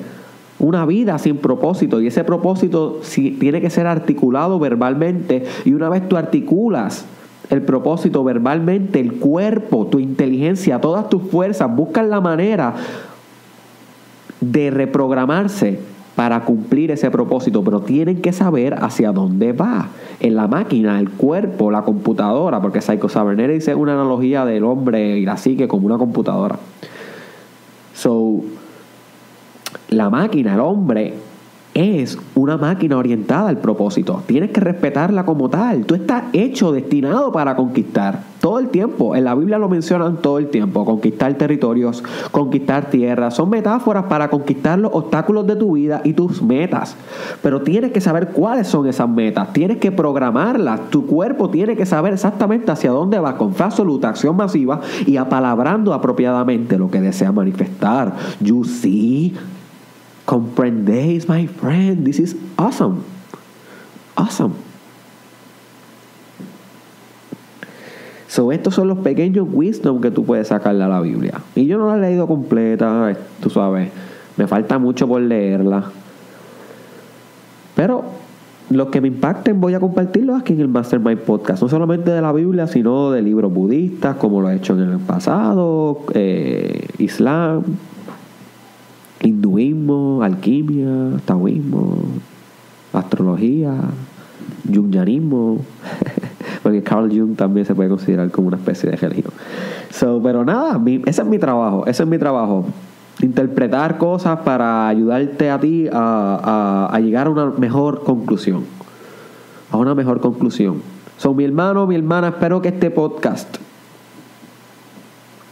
una 0.59 0.85
vida 0.85 1.17
sin 1.17 1.37
propósito 1.37 2.01
y 2.01 2.07
ese 2.07 2.23
propósito 2.23 3.01
tiene 3.13 3.61
que 3.61 3.69
ser 3.69 3.87
articulado 3.87 4.57
verbalmente 4.57 5.45
y 5.65 5.73
una 5.73 5.89
vez 5.89 6.07
tú 6.07 6.15
articulas 6.15 7.05
el 7.49 7.61
propósito 7.61 8.23
verbalmente, 8.23 8.99
el 8.99 9.13
cuerpo, 9.13 9.87
tu 9.87 9.99
inteligencia, 9.99 10.79
todas 10.81 11.09
tus 11.09 11.23
fuerzas 11.23 11.73
buscan 11.75 12.09
la 12.09 12.21
manera 12.21 12.73
de 14.41 14.71
reprogramarse 14.71 15.79
para 16.15 16.45
cumplir 16.45 16.91
ese 16.91 17.11
propósito, 17.11 17.63
pero 17.63 17.81
tienen 17.81 18.21
que 18.21 18.31
saber 18.31 18.75
hacia 18.81 19.11
dónde 19.11 19.51
va. 19.51 19.89
En 20.21 20.35
la 20.35 20.47
máquina, 20.47 20.99
el 20.99 21.09
cuerpo, 21.09 21.71
la 21.71 21.83
computadora, 21.83 22.61
porque 22.61 22.81
Psycho 22.81 23.09
Cybernetics 23.09 23.65
dice 23.65 23.75
una 23.75 23.93
analogía 23.93 24.45
del 24.45 24.63
hombre 24.63 25.17
y 25.17 25.25
la 25.25 25.35
psique 25.37 25.67
como 25.67 25.85
una 25.87 25.97
computadora. 25.97 26.57
So, 27.93 28.41
la 29.89 30.09
máquina, 30.09 30.53
el 30.53 30.61
hombre, 30.61 31.13
es 31.75 32.17
una 32.35 32.55
máquina 32.55 32.97
orientada 32.97 33.49
al 33.49 33.57
propósito. 33.57 34.23
Tienes 34.25 34.51
que 34.51 34.61
respetarla 34.61 35.25
como 35.25 35.49
tal. 35.49 35.85
Tú 35.85 35.93
estás 35.93 36.23
hecho, 36.31 36.71
destinado 36.71 37.33
para 37.33 37.57
conquistar. 37.57 38.23
todo 38.39 38.59
el 38.59 38.69
tiempo. 38.69 39.15
En 39.15 39.25
la 39.25 39.35
Biblia 39.35 39.57
lo 39.57 39.67
mencionan 39.67 40.17
todo 40.21 40.37
el 40.37 40.47
tiempo. 40.47 40.85
Conquistar 40.85 41.33
territorios, 41.33 42.03
conquistar 42.31 42.91
tierras. 42.91 43.33
Son 43.33 43.49
metáforas 43.49 44.05
para 44.05 44.29
conquistar 44.29 44.79
los 44.79 44.93
obstáculos 44.93 45.47
de 45.47 45.55
tu 45.55 45.73
vida 45.73 46.01
y 46.03 46.13
tus 46.13 46.41
metas. 46.41 46.95
Pero 47.41 47.61
tienes 47.61 47.91
que 47.91 47.99
saber 47.99 48.29
cuáles 48.29 48.67
son 48.67 48.87
esas 48.87 49.09
metas. 49.09 49.51
Tienes 49.51 49.77
que 49.77 49.91
programarlas. 49.91 50.89
Tu 50.91 51.05
cuerpo 51.05 51.49
tiene 51.49 51.75
que 51.75 51.85
saber 51.85 52.13
exactamente 52.13 52.71
hacia 52.71 52.91
dónde 52.91 53.19
va 53.19 53.35
con 53.35 53.53
fe 53.53 53.63
absoluta, 53.63 54.09
acción 54.09 54.37
masiva 54.37 54.79
y 55.05 55.17
apalabrando 55.17 55.93
apropiadamente 55.93 56.77
lo 56.77 56.89
que 56.89 57.01
desea 57.01 57.31
manifestar. 57.31 58.13
You 58.39 58.63
see, 58.63 59.33
comprendéis, 60.25 61.29
my 61.29 61.47
friend. 61.47 62.05
This 62.05 62.19
is 62.19 62.35
awesome. 62.57 63.03
Awesome. 64.15 64.53
So, 68.27 68.51
estos 68.51 68.75
son 68.75 68.89
los 68.89 68.97
pequeños 68.97 69.47
wisdom 69.49 70.01
que 70.01 70.11
tú 70.11 70.25
puedes 70.25 70.49
sacarle 70.49 70.83
a 70.83 70.89
la 70.89 70.99
Biblia. 70.99 71.39
Y 71.55 71.67
yo 71.67 71.77
no 71.77 71.87
la 71.87 71.95
he 71.95 72.09
leído 72.09 72.27
completa, 72.27 73.15
tú 73.41 73.49
sabes, 73.49 73.91
me 74.35 74.45
falta 74.45 74.77
mucho 74.77 75.07
por 75.07 75.21
leerla. 75.21 75.85
Pero 77.75 78.03
los 78.69 78.87
que 78.87 78.99
me 78.99 79.07
impacten 79.07 79.61
voy 79.61 79.73
a 79.73 79.79
compartirlos 79.79 80.41
aquí 80.41 80.53
en 80.53 80.61
el 80.61 80.67
Mastermind 80.67 81.19
Podcast. 81.19 81.61
No 81.61 81.69
solamente 81.69 82.11
de 82.11 82.21
la 82.21 82.33
Biblia, 82.33 82.67
sino 82.67 83.11
de 83.11 83.21
libros 83.21 83.53
budistas, 83.53 84.17
como 84.17 84.41
lo 84.41 84.49
he 84.49 84.55
hecho 84.55 84.73
en 84.73 84.89
el 84.89 84.99
pasado, 84.99 85.99
eh, 86.13 86.87
Islam, 86.97 87.63
hinduismo, 89.59 90.21
alquimia, 90.21 91.19
taoísmo, 91.25 91.97
astrología, 92.93 93.73
jungianismo. 94.73 95.59
porque 96.63 96.81
Carl 96.81 97.09
Jung 97.09 97.35
también 97.35 97.65
se 97.65 97.75
puede 97.75 97.89
considerar 97.89 98.31
como 98.31 98.47
una 98.47 98.57
especie 98.57 98.89
de 98.89 98.97
religión. 98.97 99.31
So, 99.91 100.19
pero 100.23 100.43
nada, 100.43 100.81
ese 101.05 101.21
es 101.21 101.27
mi 101.27 101.37
trabajo, 101.37 101.85
ese 101.85 102.01
es 102.01 102.09
mi 102.09 102.17
trabajo. 102.17 102.65
Interpretar 103.21 103.99
cosas 103.99 104.39
para 104.39 104.87
ayudarte 104.87 105.51
a 105.51 105.59
ti 105.59 105.87
a, 105.91 106.89
a, 106.91 106.99
llegar 106.99 107.27
a 107.27 107.29
una 107.29 107.45
mejor 107.51 108.03
conclusión. 108.03 108.63
A 109.71 109.77
una 109.77 109.93
mejor 109.93 110.19
conclusión. 110.21 110.81
So, 111.17 111.35
mi 111.35 111.45
hermano, 111.45 111.85
mi 111.85 111.95
hermana, 111.95 112.29
espero 112.29 112.63
que 112.63 112.69
este 112.69 112.89
podcast 112.89 113.57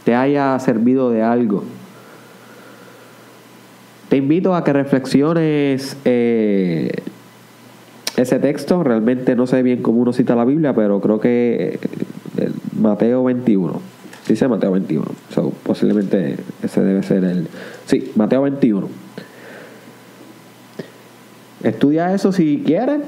te 0.04 0.16
haya 0.16 0.58
servido 0.58 1.10
de 1.10 1.22
algo. 1.22 1.62
Te 4.14 4.18
invito 4.18 4.54
a 4.54 4.62
que 4.62 4.72
reflexiones 4.72 5.96
eh, 6.04 7.02
ese 8.16 8.38
texto. 8.38 8.84
Realmente 8.84 9.34
no 9.34 9.48
sé 9.48 9.60
bien 9.64 9.82
cómo 9.82 10.02
uno 10.02 10.12
cita 10.12 10.36
la 10.36 10.44
Biblia, 10.44 10.72
pero 10.72 11.00
creo 11.00 11.18
que 11.18 11.80
eh, 12.36 12.50
Mateo 12.80 13.24
21. 13.24 13.80
Dice 14.28 14.46
Mateo 14.46 14.70
21. 14.70 15.04
posiblemente 15.64 16.36
ese 16.62 16.84
debe 16.84 17.02
ser 17.02 17.24
el. 17.24 17.48
Sí, 17.86 18.12
Mateo 18.14 18.42
21. 18.42 18.88
Estudia 21.64 22.14
eso 22.14 22.30
si 22.30 22.62
quieres, 22.64 23.00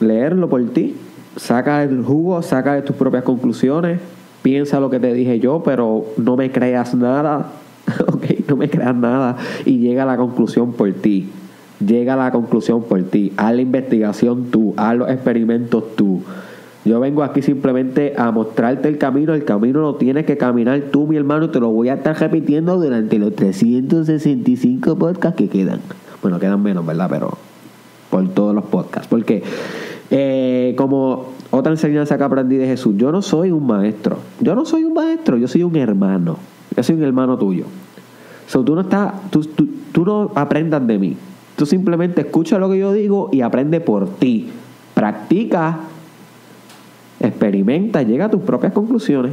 leerlo 0.00 0.48
por 0.48 0.66
ti. 0.70 0.96
Saca 1.36 1.82
el 1.82 2.02
jugo, 2.02 2.40
saca 2.40 2.76
de 2.76 2.80
tus 2.80 2.96
propias 2.96 3.24
conclusiones. 3.24 4.00
Piensa 4.40 4.80
lo 4.80 4.88
que 4.88 5.00
te 5.00 5.12
dije 5.12 5.38
yo, 5.38 5.62
pero 5.62 6.06
no 6.16 6.38
me 6.38 6.50
creas 6.50 6.94
nada. 6.94 7.52
ok, 8.06 8.48
no 8.48 8.56
me 8.56 8.68
creas 8.68 8.94
nada. 8.94 9.36
Y 9.64 9.78
llega 9.78 10.04
a 10.04 10.06
la 10.06 10.16
conclusión 10.16 10.72
por 10.72 10.92
ti 10.92 11.28
llega 11.84 12.14
a 12.14 12.16
la 12.16 12.30
conclusión 12.30 12.82
por 12.82 13.02
ti. 13.02 13.32
Haz 13.36 13.54
la 13.54 13.62
investigación 13.62 14.50
tú, 14.50 14.74
haz 14.76 14.96
los 14.96 15.10
experimentos 15.10 15.96
tú. 15.96 16.22
Yo 16.84 16.98
vengo 16.98 17.22
aquí 17.22 17.42
simplemente 17.42 18.14
a 18.16 18.30
mostrarte 18.30 18.88
el 18.88 18.96
camino. 18.96 19.34
El 19.34 19.44
camino 19.44 19.80
lo 19.80 19.96
tienes 19.96 20.24
que 20.24 20.36
caminar 20.38 20.80
tú, 20.90 21.06
mi 21.06 21.16
hermano, 21.16 21.50
te 21.50 21.60
lo 21.60 21.70
voy 21.70 21.88
a 21.88 21.94
estar 21.94 22.18
repitiendo 22.18 22.78
durante 22.78 23.18
los 23.18 23.34
365 23.34 24.96
podcasts 24.96 25.36
que 25.36 25.48
quedan. 25.48 25.80
Bueno, 26.22 26.38
quedan 26.38 26.62
menos, 26.62 26.86
¿verdad? 26.86 27.08
Pero 27.10 27.36
por 28.08 28.26
todos 28.30 28.54
los 28.54 28.64
podcasts. 28.64 29.08
Porque, 29.08 29.42
eh, 30.10 30.74
como 30.76 31.32
otra 31.50 31.72
enseñanza 31.72 32.16
que 32.16 32.24
aprendí 32.24 32.56
de 32.56 32.66
Jesús, 32.66 32.94
yo 32.96 33.12
no 33.12 33.20
soy 33.20 33.50
un 33.50 33.66
maestro. 33.66 34.16
Yo 34.40 34.54
no 34.54 34.64
soy 34.64 34.84
un 34.84 34.94
maestro, 34.94 35.36
yo 35.36 35.48
soy 35.48 35.62
un 35.62 35.76
hermano. 35.76 36.38
Yo 36.76 36.82
soy 36.82 36.96
un 36.96 37.04
hermano 37.04 37.38
tuyo. 37.38 37.64
So, 38.46 38.64
tú 38.64 38.74
no 38.74 38.82
estás, 38.82 39.12
tú, 39.30 39.42
tú 39.92 40.04
no 40.04 40.32
aprendas 40.34 40.86
de 40.86 40.98
mí. 40.98 41.16
Tú 41.56 41.66
simplemente 41.66 42.22
escucha 42.22 42.58
lo 42.58 42.70
que 42.70 42.78
yo 42.78 42.92
digo 42.92 43.28
y 43.32 43.42
aprende 43.42 43.80
por 43.80 44.08
ti. 44.08 44.48
Practica, 44.94 45.80
experimenta, 47.20 48.02
llega 48.02 48.26
a 48.26 48.30
tus 48.30 48.40
propias 48.40 48.72
conclusiones. 48.72 49.32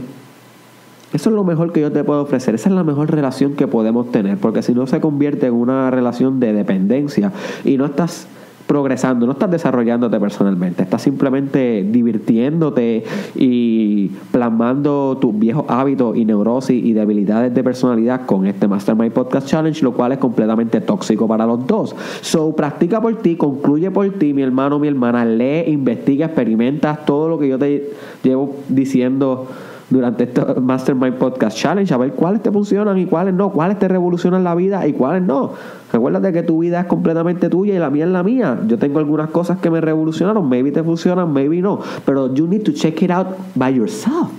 Eso 1.13 1.30
es 1.30 1.36
lo 1.36 1.43
mejor 1.43 1.71
que 1.71 1.80
yo 1.80 1.91
te 1.91 2.04
puedo 2.04 2.21
ofrecer. 2.21 2.56
Esa 2.56 2.69
es 2.69 2.76
la 2.76 2.84
mejor 2.84 3.10
relación 3.10 3.56
que 3.56 3.65
podemos 3.65 4.12
tener. 4.12 4.38
Porque 4.38 4.62
si 4.62 4.73
no 4.73 4.88
se 4.88 5.00
convierte 5.00 5.47
en 5.47 5.54
una 5.54 5.89
relación 5.89 6.39
de 6.39 6.52
dependencia 6.52 7.32
y 7.63 7.78
no 7.78 7.86
estás 7.86 8.28
progresando, 8.67 9.25
no 9.25 9.32
estás 9.32 9.49
desarrollándote 9.49 10.19
personalmente, 10.19 10.84
estás 10.84 11.01
simplemente 11.01 11.88
divirtiéndote 11.89 13.03
y 13.36 14.10
plasmando 14.32 15.17
tus 15.19 15.38
viejos 15.38 15.65
hábitos 15.69 16.17
y 16.17 16.25
neurosis 16.25 16.84
y 16.84 16.93
debilidades 16.93 17.53
de 17.53 17.63
personalidad 17.63 18.25
con 18.25 18.45
este 18.45 18.67
Mastermind 18.67 19.13
Podcast 19.13 19.47
Challenge, 19.47 19.82
lo 19.84 19.93
cual 19.93 20.12
es 20.12 20.17
completamente 20.17 20.82
tóxico 20.82 21.27
para 21.27 21.45
los 21.45 21.65
dos. 21.65 21.95
So, 22.21 22.56
practica 22.56 23.01
por 23.01 23.15
ti, 23.15 23.36
concluye 23.38 23.89
por 23.89 24.10
ti, 24.10 24.34
mi 24.34 24.41
hermano, 24.41 24.80
mi 24.80 24.89
hermana, 24.89 25.25
lee, 25.25 25.63
investiga, 25.67 26.27
experimenta 26.27 26.97
todo 27.06 27.30
lo 27.30 27.39
que 27.39 27.47
yo 27.47 27.58
te 27.58 27.91
llevo 28.23 28.58
diciendo 28.67 29.47
durante 29.89 30.26
este 30.26 30.41
Mastermind 30.60 31.15
Podcast 31.15 31.58
Challenge 31.58 31.93
a 31.93 31.97
ver 31.97 32.13
cuáles 32.13 32.43
te 32.43 32.52
funcionan 32.52 32.97
y 32.97 33.06
cuáles 33.06 33.34
no, 33.34 33.52
cuáles 33.52 33.80
te 33.80 33.88
revolucionan 33.88 34.43
la 34.43 34.54
vida 34.56 34.86
y 34.88 34.93
cuáles 34.93 35.23
no. 35.23 35.54
Recuerda 35.91 36.32
que 36.32 36.43
tu 36.43 36.60
vida 36.60 36.82
es 36.82 36.86
completamente 36.88 37.50
tuya 37.50 37.73
y 37.76 37.80
la 37.80 37.89
mía 37.89 38.06
es 38.06 38.12
la 38.12 38.23
mía. 38.23 38.60
Yo 38.67 38.78
tengo 38.78 39.00
algunas 39.00 39.30
cosas 39.30 39.60
que 39.60 39.69
me 39.69 39.80
revolucionaron, 39.80 40.47
maybe 40.50 40.71
te 40.71 40.84
funcionan, 40.84 41.32
maybe 41.32 41.62
no, 41.62 41.80
pero 42.06 42.34
you 42.34 42.47
need 42.47 42.63
to 42.63 42.73
check 42.73 43.02
it 43.02 43.12
out 43.12 43.28
by 43.56 43.73
yourself. 43.73 44.30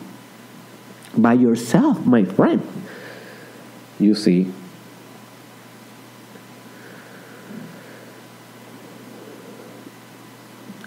By 1.16 1.34
yourself, 1.34 2.04
my 2.04 2.24
friend. 2.24 2.60
You 3.98 4.14
see. 4.14 4.52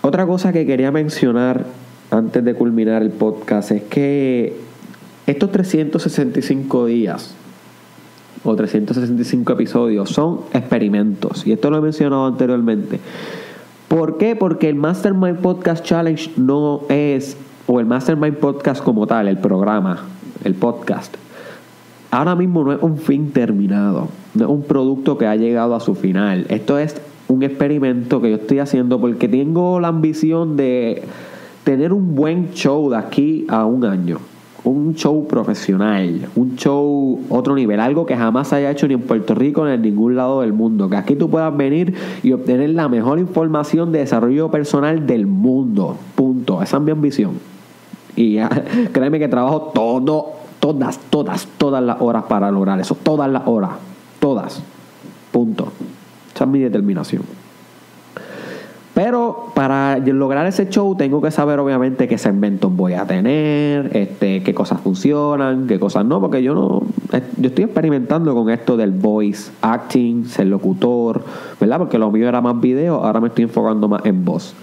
Otra 0.04 0.26
cosa 0.26 0.52
que 0.52 0.65
quería 0.65 0.91
mencionar 0.91 1.65
antes 2.12 2.43
de 2.43 2.54
culminar 2.54 3.02
el 3.02 3.10
podcast 3.10 3.71
es 3.71 3.84
que 3.84 4.54
estos 5.26 5.52
365 5.52 6.86
días 6.86 7.34
o 8.43 8.56
365 8.56 9.54
episodios 9.54 10.10
son 10.10 10.41
experimentos. 10.54 11.47
Y 11.47 11.54
esto 11.54 11.69
lo 11.69 11.78
he 11.78 11.82
mencionado 11.82 12.26
anteriormente. 12.28 13.00
¿Por 13.88 14.17
qué? 14.17 14.36
Porque 14.36 14.67
el 14.67 14.76
Mastermind 14.76 15.39
Podcast 15.39 15.86
Challenge 15.86 16.32
no 16.38 16.82
es, 16.89 17.38
o 17.67 17.80
el 17.80 17.86
Mastermind 17.86 18.38
Podcast 18.38 18.84
como 18.84 19.08
tal, 19.08 19.28
el 19.28 19.38
programa, 19.38 20.06
el 20.43 20.54
podcast, 20.56 21.15
ahora 22.10 22.36
mismo 22.36 22.63
no 22.63 22.74
es 22.74 22.82
un 22.82 22.97
fin 22.97 23.32
terminado, 23.32 24.10
no 24.34 24.43
es 24.43 24.50
un 24.50 24.63
producto 24.63 25.17
que 25.17 25.28
ha 25.28 25.36
llegado 25.36 25.76
a 25.76 25.80
su 25.80 25.95
final. 25.95 26.45
Esto 26.50 26.78
es 26.78 27.02
un 27.28 27.43
experimento 27.43 28.21
que 28.21 28.32
yo 28.32 28.36
estoy 28.38 28.60
haciendo 28.60 29.00
porque 29.00 29.28
tengo 29.28 29.80
la 29.80 29.89
ambición 29.89 30.58
de 30.58 31.04
tener 31.63 31.93
un 31.93 32.15
buen 32.15 32.52
show 32.54 32.89
de 32.89 32.97
aquí 32.97 33.45
a 33.50 33.65
un 33.65 33.86
año. 33.86 34.19
Un 34.63 34.93
show 34.93 35.28
profesional, 35.28 36.30
un 36.36 36.56
show 36.56 37.19
otro 37.30 37.56
nivel, 37.56 37.80
algo 37.80 38.06
que 38.06 38.15
jamás 38.15 38.50
se 38.50 38.58
haya 38.58 38.69
hecho 38.69 38.88
ni 38.88 38.93
en 38.93 39.02
Puerto 39.02 39.34
Rico 39.34 39.65
ni 39.65 39.71
en 39.71 39.82
ningún 39.82 40.15
lado 40.15 40.41
del 40.41 40.54
mundo. 40.54 40.88
Que 40.88 40.97
aquí 40.97 41.15
tú 41.15 41.32
puedas 41.32 41.56
venir 41.58 41.95
y 42.21 42.32
obtener 42.32 42.69
la 42.69 42.88
mejor 42.88 43.17
información 43.17 43.91
de 43.91 44.00
desarrollo 44.00 44.52
personal 44.52 45.08
del 45.08 45.26
mundo. 45.26 45.97
Punto. 46.13 46.62
Esa 46.62 46.78
es 46.78 46.84
mi 46.84 46.91
ambición. 46.91 47.39
Y 48.15 48.38
créeme 48.93 49.17
que 49.17 49.28
trabajo 49.28 49.71
todo, 49.74 50.34
todas, 50.60 51.00
todas, 51.10 51.47
todas 51.58 51.84
las 51.84 52.00
horas 52.00 52.26
para 52.26 52.52
lograr 52.52 52.80
eso. 52.80 52.93
Todas 52.93 53.32
las 53.32 53.47
horas. 53.47 53.71
Todas. 54.19 54.62
Punto. 55.32 55.71
Esa 56.36 56.43
es 56.43 56.50
mi 56.52 56.60
determinación. 56.60 57.24
Pero 59.04 59.48
para 59.56 59.98
lograr 59.98 60.46
ese 60.46 60.70
show 60.70 60.94
tengo 60.94 61.24
que 61.24 61.32
saber 61.32 61.58
obviamente 61.58 62.08
qué 62.08 62.20
segmentos 62.20 62.72
voy 62.72 62.94
a 62.94 63.08
tener, 63.08 63.98
este, 63.98 64.44
qué 64.44 64.54
cosas 64.54 64.80
funcionan, 64.80 65.66
qué 65.66 65.80
cosas 65.80 66.06
no, 66.06 66.22
porque 66.22 66.44
yo 66.44 66.54
no, 66.54 66.84
yo 67.38 67.48
estoy 67.48 67.64
experimentando 67.64 68.36
con 68.36 68.52
esto 68.52 68.78
del 68.78 68.92
voice 68.92 69.52
acting, 69.64 70.26
ser 70.26 70.46
locutor, 70.46 71.24
¿verdad? 71.60 71.80
Porque 71.80 71.98
lo 71.98 72.12
mío 72.12 72.28
era 72.28 72.42
más 72.42 72.62
video, 72.62 73.04
ahora 73.04 73.20
me 73.20 73.30
estoy 73.30 73.46
enfocando 73.46 73.88
más 73.88 74.06
en 74.06 74.24
voz. 74.24 74.54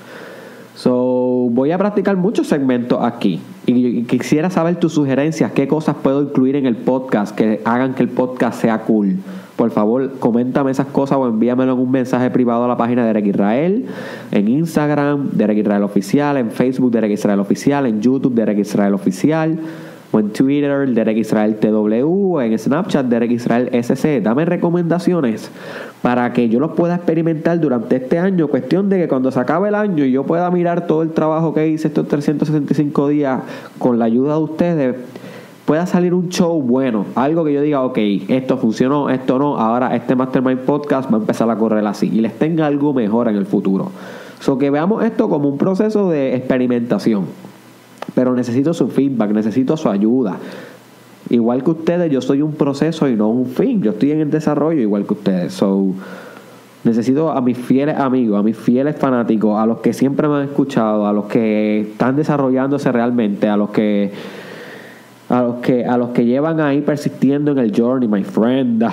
So, 0.77 1.08
voy 1.55 1.73
a 1.73 1.79
practicar 1.79 2.17
muchos 2.17 2.47
segmentos 2.47 2.99
aquí. 3.03 3.41
Y, 3.67 4.03
quisiera 4.05 4.51
saber 4.51 4.77
tus 4.77 4.95
sugerencias, 4.95 5.53
qué 5.53 5.69
cosas 5.69 5.97
puedo 6.03 6.23
incluir 6.23 6.57
en 6.57 6.67
el 6.67 6.77
podcast 6.77 7.35
que 7.35 7.61
hagan 7.65 7.95
que 7.95 8.03
el 8.03 8.09
podcast 8.09 8.61
sea 8.61 8.79
cool. 8.83 9.17
Por 9.57 9.71
favor, 9.73 10.19
coméntame 10.21 10.71
esas 10.71 10.87
cosas 10.87 11.19
o 11.19 11.27
envíamelo 11.27 11.73
en 11.73 11.79
un 11.81 11.91
mensaje 11.91 12.31
privado 12.31 12.65
a 12.65 12.69
la 12.69 12.77
página 12.77 13.03
de 13.03 13.09
Derek 13.09 13.27
Israel, 13.27 13.87
en 14.31 14.49
Instagram, 14.49 15.31
Derek 15.33 15.59
Israel 15.59 15.83
Oficial, 15.83 16.37
en 16.37 16.53
Facebook, 16.53 16.93
Derek 16.93 17.13
Israel 17.13 17.41
Oficial, 17.41 17.87
en 17.87 18.01
YouTube, 18.01 18.35
Derek 18.35 18.59
Israel 18.59 18.95
Oficial, 18.95 19.59
o 20.11 20.21
en 20.21 20.31
Twitter, 20.31 20.89
Derek 20.89 21.19
Israel 21.19 21.57
TW, 21.57 22.41
en 22.41 22.59
Snapchat, 22.59 23.07
Derek 23.07 23.31
Israel 23.31 23.69
SC. 23.73 24.21
Dame 24.23 24.45
recomendaciones 24.45 25.51
para 26.03 26.33
que 26.33 26.49
yo 26.49 26.61
los 26.61 26.73
pueda 26.73 26.97
experimentar 26.97 27.61
durante 27.61 27.97
este 27.97 28.19
año. 28.19 28.49
Cuestión 28.49 28.89
de 28.89 28.99
que 28.99 29.09
cuando 29.09 29.31
se 29.31 29.41
acabe 29.41 29.69
el 29.69 29.75
año 29.75 30.05
y 30.05 30.13
yo 30.13 30.25
pueda 30.25 30.51
mirar 30.51 30.87
todo 30.87 31.03
el 31.03 31.11
trabajo 31.11 31.53
que 31.53 31.69
hice 31.69 31.89
estos 31.89 32.09
365 32.09 33.09
días 33.09 33.41
con 33.79 33.99
la 33.99 34.07
ayuda 34.07 34.35
de 34.35 34.41
ustedes 34.41 34.97
pueda 35.69 35.85
salir 35.85 36.15
un 36.15 36.31
show 36.31 36.63
bueno, 36.63 37.05
algo 37.15 37.45
que 37.45 37.53
yo 37.53 37.61
diga, 37.61 37.83
ok, 37.83 37.99
esto 38.29 38.57
funcionó, 38.57 39.11
esto 39.11 39.39
no, 39.39 39.59
ahora 39.59 39.95
este 39.95 40.17
Mastermind 40.17 40.61
Podcast 40.61 41.13
va 41.13 41.19
a 41.19 41.21
empezar 41.21 41.51
a 41.51 41.59
correr 41.59 41.87
así 41.87 42.07
y 42.11 42.23
les 42.23 42.33
tenga 42.39 42.67
algo 42.67 42.95
mejor 42.95 43.29
en 43.29 43.37
el 43.37 43.45
futuro. 43.45 43.91
So 44.41 44.57
que 44.57 44.71
veamos 44.71 45.05
esto 45.05 45.29
como 45.29 45.47
un 45.47 45.59
proceso 45.59 46.09
de 46.09 46.35
experimentación. 46.35 47.27
Pero 48.19 48.35
necesito 48.35 48.75
su 48.75 48.89
feedback, 48.89 49.31
necesito 49.31 49.77
su 49.77 49.89
ayuda. 49.89 50.39
Igual 51.31 51.63
que 51.63 51.71
ustedes, 51.71 52.11
yo 52.11 52.21
soy 52.21 52.43
un 52.43 52.53
proceso 52.53 53.09
y 53.09 53.15
no 53.15 53.29
un 53.29 53.47
fin. 53.47 53.81
Yo 53.81 53.93
estoy 53.93 54.11
en 54.11 54.19
el 54.19 54.29
desarrollo 54.29 54.81
igual 54.81 55.07
que 55.07 55.13
ustedes. 55.13 55.53
So, 55.53 55.93
necesito 56.83 57.31
a 57.31 57.41
mis 57.41 57.57
fieles 57.57 57.97
amigos, 57.97 58.41
a 58.41 58.43
mis 58.43 58.57
fieles 58.57 58.97
fanáticos, 58.97 59.57
a 59.57 59.67
los 59.67 59.79
que 59.79 59.93
siempre 59.93 60.27
me 60.27 60.35
han 60.35 60.43
escuchado, 60.47 61.07
a 61.07 61.13
los 61.13 61.27
que 61.27 61.83
están 61.93 62.17
desarrollándose 62.17 62.91
realmente, 62.91 63.47
a 63.47 63.57
los 63.57 63.71
que 63.71 64.11
a 65.29 65.41
los 65.41 65.55
que 65.59 65.85
a 65.85 65.97
los 65.97 66.09
que 66.09 66.25
llevan 66.25 66.61
ahí 66.61 66.81
persistiendo 66.81 67.53
en 67.53 67.59
el 67.59 67.73
journey, 67.73 68.09
my 68.09 68.25
friend. 68.25 68.85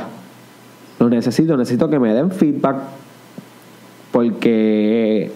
Lo 1.00 1.10
necesito, 1.10 1.58
necesito 1.58 1.90
que 1.90 1.98
me 1.98 2.14
den 2.14 2.30
feedback 2.30 2.76
porque 4.12 5.32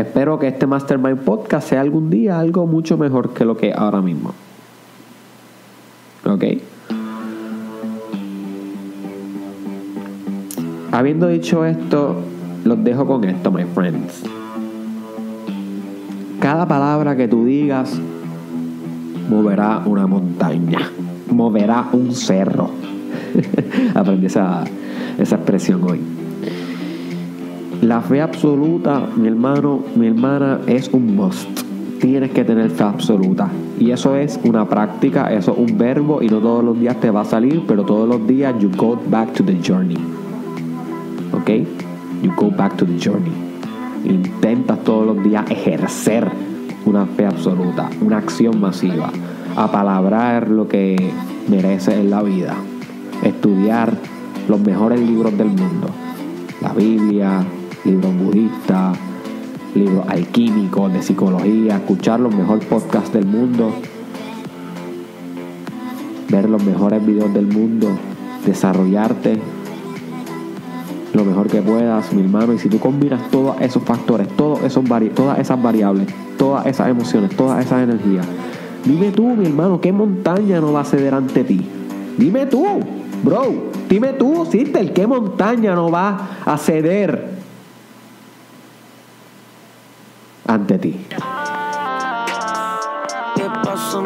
espero 0.00 0.38
que 0.38 0.48
este 0.48 0.66
Mastermind 0.66 1.18
Podcast 1.18 1.68
sea 1.68 1.80
algún 1.80 2.10
día 2.10 2.38
algo 2.38 2.66
mucho 2.66 2.96
mejor 2.96 3.34
que 3.34 3.44
lo 3.44 3.56
que 3.56 3.72
ahora 3.72 4.00
mismo. 4.00 4.32
¿Ok? 6.24 6.44
Habiendo 10.92 11.28
dicho 11.28 11.64
esto, 11.64 12.16
los 12.64 12.82
dejo 12.84 13.06
con 13.06 13.24
esto, 13.24 13.50
my 13.50 13.64
friends. 13.64 14.22
Cada 16.40 16.66
palabra 16.66 17.16
que 17.16 17.28
tú 17.28 17.44
digas 17.44 17.98
moverá 19.28 19.82
una 19.84 20.06
montaña, 20.06 20.90
moverá 21.30 21.88
un 21.92 22.14
cerro. 22.14 22.70
Aprendí 23.94 24.26
esa, 24.26 24.64
esa 25.18 25.36
expresión 25.36 25.82
hoy. 25.84 26.17
La 27.82 28.00
fe 28.00 28.20
absoluta, 28.20 29.08
mi 29.16 29.28
hermano, 29.28 29.84
mi 29.94 30.08
hermana, 30.08 30.58
es 30.66 30.88
un 30.92 31.14
must. 31.14 31.48
Tienes 32.00 32.32
que 32.32 32.44
tener 32.44 32.70
fe 32.70 32.82
absoluta. 32.82 33.48
Y 33.78 33.92
eso 33.92 34.16
es 34.16 34.40
una 34.42 34.68
práctica, 34.68 35.32
eso 35.32 35.52
es 35.52 35.58
un 35.58 35.78
verbo 35.78 36.20
y 36.20 36.28
no 36.28 36.38
todos 36.38 36.64
los 36.64 36.80
días 36.80 36.98
te 37.00 37.10
va 37.10 37.20
a 37.20 37.24
salir, 37.24 37.62
pero 37.68 37.84
todos 37.84 38.08
los 38.08 38.26
días 38.26 38.52
you 38.58 38.68
go 38.76 38.98
back 39.08 39.32
to 39.32 39.44
the 39.44 39.56
journey. 39.62 39.96
¿Ok? 41.32 41.50
You 42.24 42.32
go 42.36 42.50
back 42.50 42.76
to 42.78 42.84
the 42.84 42.98
journey. 42.98 43.32
Intentas 44.04 44.82
todos 44.82 45.06
los 45.06 45.22
días 45.22 45.48
ejercer 45.48 46.28
una 46.84 47.06
fe 47.06 47.26
absoluta, 47.26 47.90
una 48.00 48.18
acción 48.18 48.60
masiva, 48.60 49.10
apalabrar 49.54 50.48
lo 50.48 50.66
que 50.66 51.12
merece 51.48 52.00
en 52.00 52.10
la 52.10 52.22
vida, 52.22 52.56
estudiar 53.22 53.92
los 54.48 54.58
mejores 54.60 54.98
libros 54.98 55.36
del 55.38 55.48
mundo, 55.48 55.88
la 56.60 56.72
Biblia, 56.72 57.44
libros 57.84 58.14
budistas, 58.16 58.98
libros 59.74 60.04
alquímicos 60.08 60.92
de 60.92 61.02
psicología, 61.02 61.76
escuchar 61.76 62.20
los 62.20 62.34
mejores 62.34 62.64
podcasts 62.66 63.12
del 63.12 63.26
mundo, 63.26 63.72
ver 66.28 66.48
los 66.48 66.62
mejores 66.62 67.04
videos 67.04 67.32
del 67.32 67.46
mundo, 67.46 67.88
desarrollarte 68.44 69.38
lo 71.14 71.24
mejor 71.24 71.48
que 71.48 71.62
puedas, 71.62 72.12
mi 72.12 72.22
hermano. 72.22 72.52
Y 72.52 72.58
si 72.58 72.68
tú 72.68 72.78
combinas 72.78 73.30
todos 73.30 73.60
esos 73.60 73.82
factores, 73.82 74.28
todos 74.28 74.62
esos 74.62 74.84
todas 75.14 75.38
esas 75.38 75.62
variables, 75.62 76.06
todas 76.36 76.66
esas 76.66 76.88
emociones, 76.88 77.34
todas 77.36 77.64
esas 77.64 77.82
energías, 77.82 78.26
dime 78.84 79.10
tú, 79.10 79.26
mi 79.28 79.46
hermano, 79.46 79.80
¿qué 79.80 79.92
montaña 79.92 80.60
no 80.60 80.72
va 80.72 80.80
a 80.80 80.84
ceder 80.84 81.14
ante 81.14 81.44
ti? 81.44 81.66
Dime 82.16 82.46
tú, 82.46 82.64
bro, 83.22 83.70
dime 83.88 84.12
tú, 84.14 84.46
Sister, 84.50 84.92
¿qué 84.92 85.06
montaña 85.06 85.74
no 85.74 85.90
va 85.90 86.28
a 86.44 86.58
ceder 86.58 87.37
ante 90.48 90.78
ti? 90.78 91.06
¿Qué 93.36 93.46
pasó. 93.62 94.02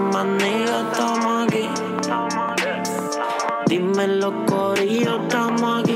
Dime 3.66 4.06
estamos 5.22 5.82
aquí. 5.82 5.91